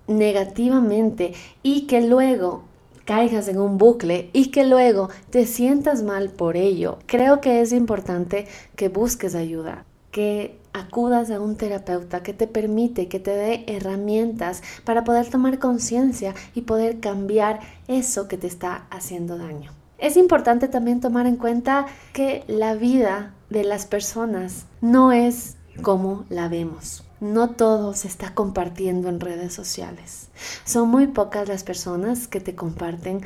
negativamente 0.07 1.33
y 1.61 1.87
que 1.87 2.01
luego 2.01 2.63
caigas 3.05 3.47
en 3.47 3.59
un 3.59 3.77
bucle 3.77 4.29
y 4.33 4.51
que 4.51 4.65
luego 4.65 5.09
te 5.29 5.45
sientas 5.45 6.03
mal 6.03 6.29
por 6.29 6.57
ello, 6.57 6.99
creo 7.05 7.41
que 7.41 7.61
es 7.61 7.73
importante 7.73 8.47
que 8.75 8.89
busques 8.89 9.35
ayuda, 9.35 9.85
que 10.11 10.59
acudas 10.73 11.31
a 11.31 11.39
un 11.39 11.57
terapeuta 11.57 12.23
que 12.23 12.33
te 12.33 12.47
permite, 12.47 13.07
que 13.07 13.19
te 13.19 13.31
dé 13.31 13.63
herramientas 13.67 14.63
para 14.85 15.03
poder 15.03 15.29
tomar 15.29 15.59
conciencia 15.59 16.33
y 16.55 16.61
poder 16.61 16.99
cambiar 16.99 17.59
eso 17.87 18.27
que 18.27 18.37
te 18.37 18.47
está 18.47 18.85
haciendo 18.89 19.37
daño. 19.37 19.71
Es 19.97 20.17
importante 20.17 20.67
también 20.67 20.99
tomar 20.99 21.27
en 21.27 21.35
cuenta 21.35 21.85
que 22.13 22.43
la 22.47 22.73
vida 22.73 23.33
de 23.49 23.63
las 23.63 23.85
personas 23.85 24.65
no 24.81 25.11
es 25.11 25.57
como 25.83 26.25
la 26.29 26.47
vemos 26.47 27.03
no 27.21 27.51
todo 27.51 27.93
se 27.93 28.07
está 28.07 28.33
compartiendo 28.33 29.07
en 29.07 29.19
redes 29.19 29.53
sociales. 29.53 30.27
Son 30.65 30.89
muy 30.89 31.07
pocas 31.07 31.47
las 31.47 31.63
personas 31.63 32.27
que 32.27 32.41
te 32.41 32.55
comparten 32.55 33.21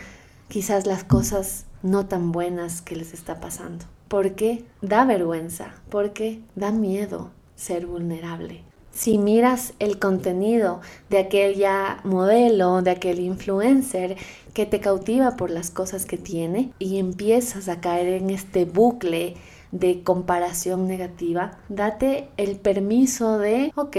quizás 0.49 0.85
las 0.85 1.03
cosas 1.03 1.65
no 1.81 2.05
tan 2.05 2.31
buenas 2.31 2.81
que 2.81 2.97
les 2.97 3.13
está 3.13 3.39
pasando. 3.39 3.85
Porque 4.09 4.65
da 4.81 5.05
vergüenza, 5.05 5.73
porque 5.89 6.41
da 6.55 6.71
miedo 6.71 7.31
ser 7.55 7.87
vulnerable. 7.87 8.63
Si 8.91 9.17
miras 9.17 9.73
el 9.79 9.97
contenido 9.97 10.81
de 11.09 11.19
aquel 11.19 11.55
ya 11.55 11.99
modelo, 12.03 12.81
de 12.81 12.91
aquel 12.91 13.19
influencer 13.19 14.17
que 14.53 14.65
te 14.65 14.79
cautiva 14.79 15.35
por 15.35 15.49
las 15.49 15.69
cosas 15.69 16.05
que 16.05 16.17
tiene 16.17 16.71
y 16.79 16.97
empiezas 16.97 17.67
a 17.69 17.81
caer 17.81 18.07
en 18.07 18.29
este 18.29 18.65
bucle 18.65 19.35
de 19.75 20.03
comparación 20.03 20.87
negativa, 20.87 21.57
date 21.67 22.29
el 22.37 22.55
permiso 22.55 23.37
de, 23.37 23.73
ok, 23.75 23.97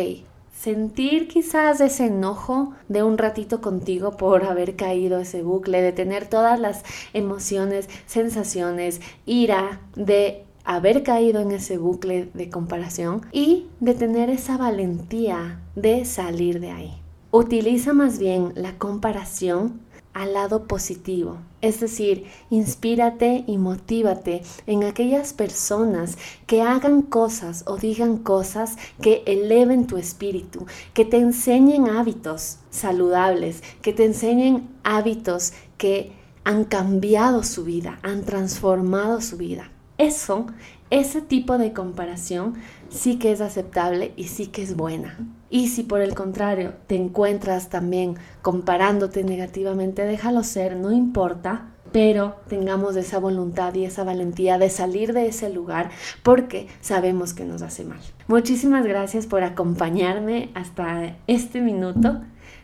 sentir 0.58 1.28
quizás 1.28 1.80
ese 1.82 2.06
enojo 2.06 2.72
de 2.88 3.02
un 3.02 3.18
ratito 3.18 3.60
contigo 3.60 4.16
por 4.16 4.44
haber 4.44 4.74
caído 4.74 5.20
ese 5.20 5.42
bucle, 5.42 5.82
de 5.82 5.92
tener 5.92 6.28
todas 6.28 6.58
las 6.58 6.82
emociones, 7.12 7.90
sensaciones, 8.06 9.02
ira, 9.26 9.80
de 9.94 10.44
haber 10.64 11.02
caído 11.02 11.42
en 11.42 11.52
ese 11.52 11.76
bucle 11.76 12.30
de 12.32 12.48
comparación 12.48 13.20
y 13.30 13.66
de 13.80 13.94
tener 13.94 14.30
esa 14.30 14.56
valentía 14.56 15.60
de 15.74 16.06
salir 16.06 16.58
de 16.58 16.70
ahí. 16.70 16.94
Utiliza 17.30 17.92
más 17.92 18.18
bien 18.18 18.52
la 18.54 18.78
comparación 18.78 19.80
al 20.14 20.32
lado 20.32 20.64
positivo. 20.66 21.36
Es 21.62 21.80
decir, 21.80 22.26
inspírate 22.50 23.44
y 23.46 23.56
motívate 23.56 24.42
en 24.66 24.84
aquellas 24.84 25.32
personas 25.32 26.18
que 26.46 26.60
hagan 26.60 27.02
cosas 27.02 27.64
o 27.66 27.76
digan 27.78 28.18
cosas 28.18 28.76
que 29.00 29.22
eleven 29.26 29.86
tu 29.86 29.96
espíritu, 29.96 30.66
que 30.92 31.04
te 31.04 31.16
enseñen 31.16 31.88
hábitos 31.88 32.58
saludables, 32.70 33.62
que 33.80 33.94
te 33.94 34.04
enseñen 34.04 34.68
hábitos 34.84 35.54
que 35.78 36.12
han 36.44 36.64
cambiado 36.64 37.42
su 37.42 37.64
vida, 37.64 37.98
han 38.02 38.24
transformado 38.24 39.20
su 39.20 39.36
vida. 39.36 39.70
Eso, 39.98 40.46
ese 40.90 41.22
tipo 41.22 41.58
de 41.58 41.72
comparación 41.72 42.54
sí 42.90 43.18
que 43.18 43.32
es 43.32 43.40
aceptable 43.40 44.12
y 44.16 44.24
sí 44.24 44.48
que 44.48 44.62
es 44.62 44.76
buena. 44.76 45.18
Y 45.50 45.68
si 45.68 45.82
por 45.82 46.00
el 46.00 46.14
contrario 46.14 46.74
te 46.86 46.96
encuentras 46.96 47.68
también 47.68 48.16
comparándote 48.42 49.24
negativamente, 49.24 50.04
déjalo 50.04 50.42
ser, 50.42 50.76
no 50.76 50.92
importa, 50.92 51.68
pero 51.92 52.36
tengamos 52.48 52.96
esa 52.96 53.18
voluntad 53.18 53.74
y 53.74 53.84
esa 53.84 54.04
valentía 54.04 54.58
de 54.58 54.70
salir 54.70 55.12
de 55.12 55.28
ese 55.28 55.50
lugar 55.50 55.90
porque 56.22 56.68
sabemos 56.80 57.32
que 57.32 57.44
nos 57.44 57.62
hace 57.62 57.84
mal. 57.84 58.00
Muchísimas 58.28 58.84
gracias 58.84 59.26
por 59.26 59.42
acompañarme 59.44 60.50
hasta 60.54 61.16
este 61.26 61.60
minuto. 61.60 62.20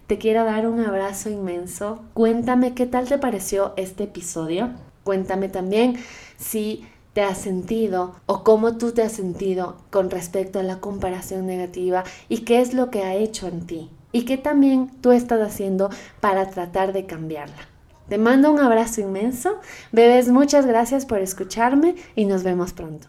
Te 0.06 0.18
quiero 0.18 0.44
dar 0.44 0.66
un 0.66 0.80
abrazo 0.80 1.30
inmenso. 1.30 2.02
Cuéntame 2.12 2.74
qué 2.74 2.86
tal 2.86 3.08
te 3.08 3.18
pareció 3.18 3.72
este 3.76 4.04
episodio. 4.04 4.70
Cuéntame 5.04 5.48
también 5.48 5.96
si 6.36 6.84
te 7.12 7.22
has 7.22 7.38
sentido 7.38 8.14
o 8.26 8.42
cómo 8.44 8.76
tú 8.78 8.92
te 8.92 9.02
has 9.02 9.12
sentido 9.12 9.76
con 9.90 10.10
respecto 10.10 10.58
a 10.58 10.62
la 10.62 10.80
comparación 10.80 11.46
negativa 11.46 12.04
y 12.28 12.38
qué 12.38 12.60
es 12.60 12.74
lo 12.74 12.90
que 12.90 13.04
ha 13.04 13.14
hecho 13.14 13.46
en 13.48 13.66
ti 13.66 13.90
y 14.12 14.24
qué 14.24 14.36
también 14.38 14.90
tú 15.00 15.12
estás 15.12 15.40
haciendo 15.40 15.90
para 16.20 16.50
tratar 16.50 16.92
de 16.92 17.06
cambiarla. 17.06 17.68
Te 18.08 18.18
mando 18.18 18.52
un 18.52 18.60
abrazo 18.60 19.00
inmenso, 19.00 19.60
bebés, 19.90 20.28
muchas 20.28 20.66
gracias 20.66 21.06
por 21.06 21.20
escucharme 21.20 21.94
y 22.14 22.26
nos 22.26 22.42
vemos 22.42 22.72
pronto. 22.72 23.08